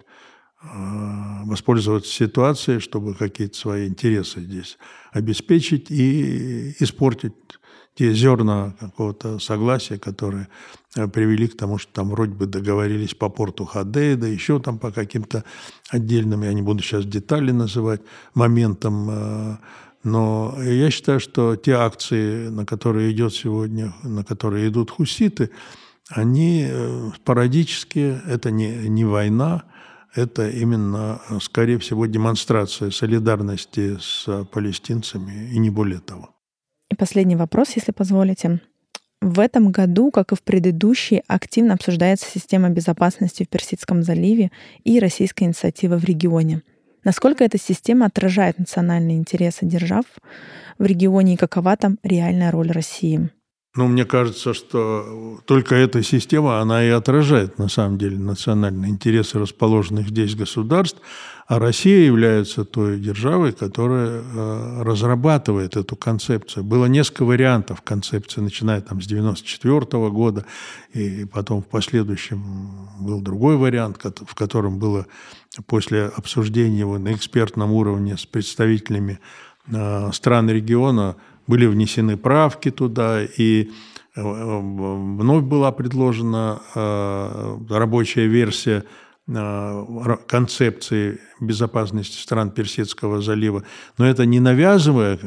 воспользоваться 0.63 2.13
ситуацией, 2.13 2.81
чтобы 2.81 3.15
какие-то 3.15 3.57
свои 3.57 3.89
интересы 3.89 4.41
здесь 4.41 4.77
обеспечить 5.11 5.91
и 5.91 6.75
испортить 6.81 7.33
те 7.95 8.15
зерна 8.15 8.75
какого-то 8.81 9.39
согласия, 9.39 9.99
которые 9.99 10.49
э, 10.97 11.09
привели 11.09 11.49
к 11.49 11.57
тому, 11.57 11.79
что 11.79 11.93
там 11.93 12.11
вроде 12.11 12.33
бы 12.33 12.47
договорились 12.47 13.15
по 13.15 13.29
порту 13.29 13.65
Хадейда, 13.65 14.27
еще 14.27 14.61
там 14.61 14.79
по 14.79 14.91
каким-то 14.91 15.45
отдельным, 15.91 16.43
я 16.43 16.53
не 16.53 16.63
буду 16.63 16.83
сейчас 16.83 17.05
детали 17.05 17.51
называть, 17.51 18.01
моментам. 18.35 19.11
Э, 19.11 19.57
но 20.03 20.57
я 20.63 20.91
считаю, 20.91 21.21
что 21.21 21.57
те 21.57 21.73
акции, 21.73 22.49
на 22.49 22.65
которые 22.65 23.13
идет 23.13 23.35
сегодня, 23.35 23.93
на 24.03 24.25
которые 24.25 24.69
идут 24.69 24.91
хуситы, 24.91 25.51
они 26.09 26.67
э, 26.69 27.11
парадически, 27.25 28.21
это 28.27 28.51
не, 28.51 28.89
не 28.89 29.05
война, 29.05 29.65
это 30.15 30.49
именно, 30.49 31.21
скорее 31.41 31.79
всего, 31.79 32.07
демонстрация 32.07 32.91
солидарности 32.91 33.97
с 34.01 34.45
палестинцами 34.51 35.51
и 35.53 35.59
не 35.59 35.71
более 35.71 36.01
того. 36.01 36.35
И 36.91 36.95
последний 36.97 37.37
вопрос, 37.37 37.71
если 37.77 37.93
позволите. 37.93 38.61
В 39.21 39.39
этом 39.39 39.71
году, 39.71 40.11
как 40.11 40.33
и 40.33 40.35
в 40.35 40.43
предыдущие, 40.43 41.23
активно 41.27 41.75
обсуждается 41.75 42.27
система 42.31 42.71
безопасности 42.71 43.45
в 43.45 43.49
Персидском 43.49 44.03
заливе 44.03 44.51
и 44.83 44.99
российская 44.99 45.45
инициатива 45.45 45.99
в 45.99 46.05
регионе. 46.05 46.63
Насколько 47.05 47.45
эта 47.45 47.59
система 47.59 48.07
отражает 48.07 48.59
национальные 48.59 49.19
интересы 49.19 49.67
держав 49.67 50.05
в 50.79 50.85
регионе 50.85 51.35
и 51.35 51.37
какова 51.37 51.77
там 51.77 51.99
реальная 52.03 52.51
роль 52.51 52.71
России? 52.71 53.31
Ну, 53.77 53.87
мне 53.87 54.05
кажется, 54.05 54.53
что 54.53 55.41
только 55.47 55.77
эта 55.77 56.03
система, 56.03 56.61
она 56.61 56.85
и 56.85 56.89
отражает, 56.89 57.59
на 57.59 57.69
самом 57.69 57.99
деле, 57.99 58.19
национальные 58.19 58.91
интересы 58.91 59.39
расположенных 59.39 60.09
здесь 60.09 60.35
государств, 60.35 61.01
а 61.47 61.61
Россия 61.61 62.05
является 62.05 62.65
той 62.65 62.99
державой, 62.99 63.53
которая 63.53 64.23
э, 64.23 64.83
разрабатывает 64.83 65.77
эту 65.77 65.95
концепцию. 65.95 66.65
Было 66.65 66.87
несколько 66.87 67.25
вариантов 67.25 67.83
концепции, 67.83 68.41
начиная 68.41 68.81
там 68.81 69.01
с 69.01 69.07
1994 69.07 70.11
года, 70.11 70.47
и 70.93 71.25
потом 71.25 71.63
в 71.63 71.67
последующем 71.67 72.89
был 72.99 73.21
другой 73.21 73.57
вариант, 73.57 73.99
в 74.03 74.35
котором 74.35 74.81
было 74.81 75.07
после 75.67 76.07
обсуждения 76.07 76.81
его 76.81 76.99
на 76.99 77.13
экспертном 77.13 77.71
уровне 77.71 78.17
с 78.17 78.27
представителями 78.27 79.21
э, 79.69 80.11
стран 80.13 80.51
региона 80.51 81.15
были 81.51 81.67
внесены 81.67 82.17
правки 82.17 82.71
туда, 82.71 83.23
и 83.25 83.71
э, 84.15 84.23
вновь 84.23 85.43
была 85.43 85.73
предложена 85.73 86.63
э, 86.75 87.59
рабочая 87.69 88.29
версия 88.29 88.85
э, 89.27 90.17
концепции 90.29 91.19
безопасности 91.41 92.23
стран 92.23 92.53
Персидского 92.53 93.21
залива. 93.21 93.65
Но 93.99 94.07
это 94.07 94.27
не, 94.27 94.39
навязывая, 94.39 95.19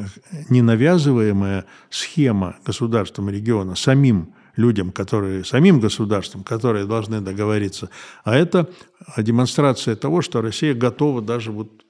не 0.48 0.62
навязываемая 0.62 1.66
схема 1.90 2.56
государством 2.64 3.28
региона 3.28 3.76
самим 3.76 4.32
людям, 4.56 4.92
которые, 4.92 5.44
самим 5.44 5.78
государством, 5.78 6.42
которые 6.42 6.86
должны 6.86 7.20
договориться, 7.20 7.90
а 8.24 8.34
это 8.34 8.70
демонстрация 9.18 9.94
того, 9.94 10.22
что 10.22 10.40
Россия 10.40 10.74
готова 10.74 11.20
даже 11.20 11.52
вот 11.52 11.83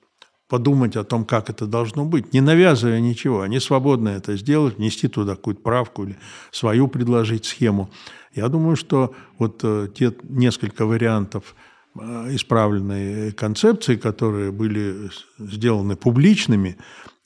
подумать 0.48 0.96
о 0.96 1.04
том, 1.04 1.24
как 1.24 1.50
это 1.50 1.66
должно 1.66 2.04
быть, 2.04 2.32
не 2.32 2.40
навязывая 2.40 3.00
ничего. 3.00 3.40
Они 3.40 3.60
свободны 3.60 4.10
это 4.10 4.36
сделать, 4.36 4.76
внести 4.76 5.08
туда 5.08 5.36
какую-то 5.36 5.62
правку 5.62 6.04
или 6.04 6.16
свою 6.50 6.88
предложить 6.88 7.46
схему. 7.46 7.90
Я 8.34 8.48
думаю, 8.48 8.76
что 8.76 9.14
вот 9.38 9.60
э, 9.62 9.88
те 9.94 10.12
несколько 10.24 10.86
вариантов 10.86 11.54
э, 11.98 12.34
исправленной 12.34 13.32
концепции, 13.32 13.96
которые 13.96 14.52
были 14.52 15.10
сделаны 15.38 15.96
публичными, 15.96 16.76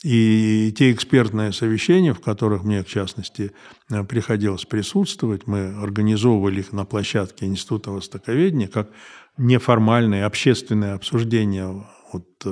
и 0.01 0.73
те 0.77 0.93
экспертные 0.93 1.51
совещания, 1.51 2.13
в 2.13 2.21
которых 2.21 2.63
мне, 2.63 2.83
в 2.83 2.87
частности, 2.87 3.51
э, 3.89 4.03
приходилось 4.05 4.63
присутствовать, 4.63 5.45
мы 5.45 5.73
организовывали 5.81 6.59
их 6.61 6.71
на 6.71 6.85
площадке 6.85 7.47
Института 7.47 7.91
Востоковедения 7.91 8.67
как 8.67 8.89
неформальное 9.37 10.25
общественное 10.25 10.93
обсуждение 10.93 11.85
от 12.13 12.45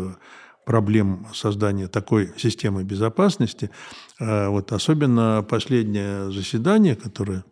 проблем 0.68 1.26
создания 1.34 1.88
такой 1.88 2.34
системы 2.36 2.84
безопасности. 2.84 3.72
А 4.20 4.50
вот 4.50 4.74
особенно 4.74 5.44
последнее 5.50 6.30
заседание, 6.30 6.98
которое 6.98 7.46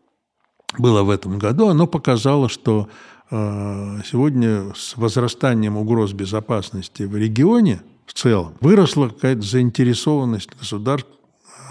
было 0.78 1.02
в 1.04 1.10
этом 1.10 1.40
году, 1.40 1.70
оно 1.70 1.88
показало, 1.88 2.50
что 2.50 2.90
а, 3.32 4.02
сегодня 4.06 4.74
с 4.76 4.98
возрастанием 4.98 5.78
угроз 5.78 6.12
безопасности 6.12 7.04
в 7.04 7.16
регионе 7.16 7.82
в 8.06 8.14
целом 8.14 8.56
выросла 8.60 9.08
какая-то 9.08 9.44
заинтересованность 9.44 10.50
государств 10.60 11.08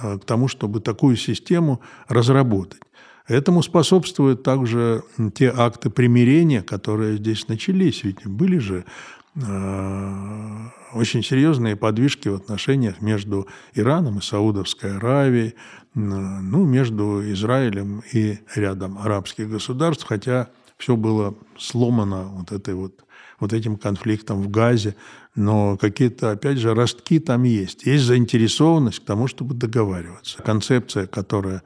а, 0.03 0.19
к 0.19 0.25
тому, 0.25 0.49
чтобы 0.49 0.81
такую 0.81 1.17
систему 1.17 1.83
разработать. 2.09 2.81
Этому 3.27 3.63
способствуют 3.63 4.43
также 4.43 5.03
те 5.35 5.53
акты 5.55 5.89
примирения, 5.89 6.63
которые 6.63 7.17
здесь 7.17 7.49
начались. 7.49 8.05
Ведь 8.05 8.27
были 8.27 8.59
же 8.59 8.85
очень 9.37 11.25
серьезные 11.25 11.75
подвижки 11.75 12.29
в 12.29 12.35
отношениях 12.35 13.01
между 13.01 13.49
Ираном 13.75 14.19
и 14.19 14.23
Саудовской 14.23 14.97
Аравией, 14.97 15.55
ну, 15.95 16.65
между 16.65 17.21
Израилем 17.33 18.03
и 18.13 18.39
рядом 18.55 18.99
арабских 18.99 19.51
государств, 19.51 20.05
хотя 20.07 20.49
все 20.77 20.97
было 20.97 21.35
сломано 21.59 22.25
вот, 22.25 22.53
этой 22.53 22.75
вот, 22.75 23.05
вот 23.41 23.53
этим 23.53 23.77
конфликтом 23.77 24.43
в 24.43 24.51
Газе, 24.51 24.97
но 25.35 25.77
какие-то, 25.77 26.33
опять 26.33 26.59
же, 26.59 26.75
ростки 26.75 27.19
там 27.19 27.43
есть. 27.45 27.87
Есть 27.87 28.05
заинтересованность 28.05 29.01
к 29.01 29.05
тому, 29.05 29.27
чтобы 29.27 29.55
договариваться. 29.55 30.43
Концепция, 30.43 31.07
которая 31.07 31.63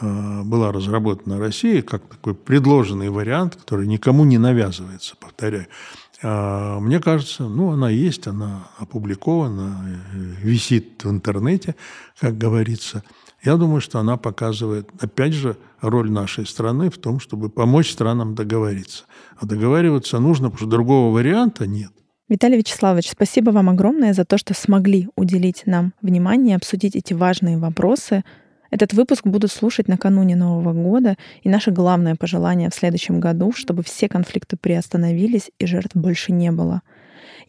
э, 0.00 0.42
была 0.42 0.72
разработана 0.72 1.38
Россией, 1.38 1.82
как 1.82 2.02
такой 2.06 2.34
предложенный 2.34 3.10
вариант, 3.10 3.56
который 3.56 3.86
никому 3.86 4.24
не 4.24 4.38
навязывается, 4.38 5.16
повторяю, 5.16 5.66
э, 5.66 6.09
мне 6.22 7.00
кажется, 7.00 7.44
ну, 7.44 7.70
она 7.70 7.90
есть, 7.90 8.26
она 8.26 8.68
опубликована, 8.78 10.02
э, 10.12 10.16
висит 10.42 11.04
в 11.04 11.10
интернете, 11.10 11.74
как 12.20 12.36
говорится– 12.36 13.02
я 13.42 13.56
думаю, 13.56 13.80
что 13.80 13.98
она 13.98 14.16
показывает, 14.18 14.90
опять 15.00 15.32
же, 15.32 15.56
роль 15.80 16.10
нашей 16.10 16.46
страны 16.46 16.90
в 16.90 16.98
том, 16.98 17.20
чтобы 17.20 17.48
помочь 17.48 17.90
странам 17.90 18.34
договориться. 18.34 19.04
А 19.38 19.46
договариваться 19.46 20.18
нужно, 20.18 20.50
потому 20.50 20.58
что 20.58 20.76
другого 20.76 21.14
варианта 21.14 21.66
нет. 21.66 21.90
Виталий 22.28 22.58
Вячеславович, 22.58 23.10
спасибо 23.10 23.50
вам 23.50 23.70
огромное 23.70 24.12
за 24.12 24.24
то, 24.24 24.36
что 24.36 24.52
смогли 24.54 25.08
уделить 25.16 25.62
нам 25.64 25.94
внимание, 26.02 26.54
обсудить 26.54 26.94
эти 26.94 27.14
важные 27.14 27.58
вопросы. 27.58 28.22
Этот 28.70 28.92
выпуск 28.92 29.26
будут 29.26 29.50
слушать 29.50 29.88
накануне 29.88 30.36
Нового 30.36 30.72
года, 30.72 31.16
и 31.42 31.48
наше 31.48 31.70
главное 31.70 32.14
пожелание 32.14 32.70
в 32.70 32.74
следующем 32.74 33.20
году, 33.20 33.52
чтобы 33.52 33.82
все 33.82 34.08
конфликты 34.08 34.56
приостановились 34.56 35.50
и 35.58 35.66
жертв 35.66 35.96
больше 35.96 36.32
не 36.32 36.50
было— 36.50 36.82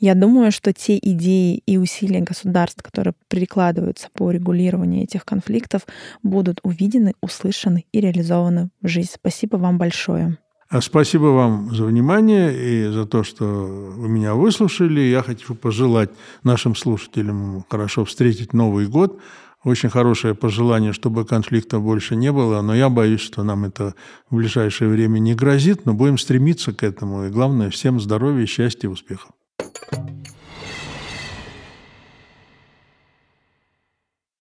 я 0.01 0.15
думаю, 0.15 0.51
что 0.51 0.74
те 0.74 0.97
идеи 0.97 1.61
и 1.67 1.78
усилия 1.78 2.22
государств, 2.22 2.82
которые 2.82 3.13
прикладываются 3.28 4.07
по 4.13 4.32
регулированию 4.32 5.03
этих 5.03 5.26
конфликтов, 5.26 5.84
будут 6.24 6.59
увидены, 6.63 7.13
услышаны 7.22 7.86
и 7.91 8.01
реализованы 8.01 8.69
в 8.82 8.88
жизнь. 8.88 9.11
Спасибо 9.13 9.57
вам 9.57 9.78
большое. 9.78 10.39
А 10.69 10.82
спасибо 10.82 11.26
вам 11.26 11.76
за 11.76 11.84
внимание 11.84 12.51
и 12.51 12.88
за 12.91 13.05
то, 13.05 13.24
что 13.24 13.45
вы 13.45 14.09
меня 14.09 14.34
выслушали. 14.34 15.01
Я 15.01 15.22
хочу 15.22 15.53
пожелать 15.53 16.09
нашим 16.43 16.76
слушателям 16.76 17.63
хорошо 17.69 18.03
встретить 18.03 18.53
Новый 18.53 18.88
год. 18.88 19.19
Очень 19.64 19.89
хорошее 19.89 20.34
пожелание, 20.34 20.91
чтобы 20.91 21.24
конфликтов 21.24 21.84
больше 21.84 22.16
не 22.16 22.32
было, 22.32 22.62
но 22.62 22.74
я 22.74 22.89
боюсь, 22.89 23.22
что 23.22 23.43
нам 23.43 23.64
это 23.64 23.93
в 24.30 24.36
ближайшее 24.36 24.89
время 24.89 25.20
не 25.20 25.36
грозит, 25.36 25.86
но 25.86 25.93
будем 25.93 26.18
стремиться 26.18 26.74
к 26.74 26.82
этому. 26.82 27.26
И 27.26 27.30
главное, 27.30 27.70
всем 27.70 27.99
здоровья, 27.99 28.47
счастья 28.47 28.88
и 28.88 28.91
успехов. 28.91 29.32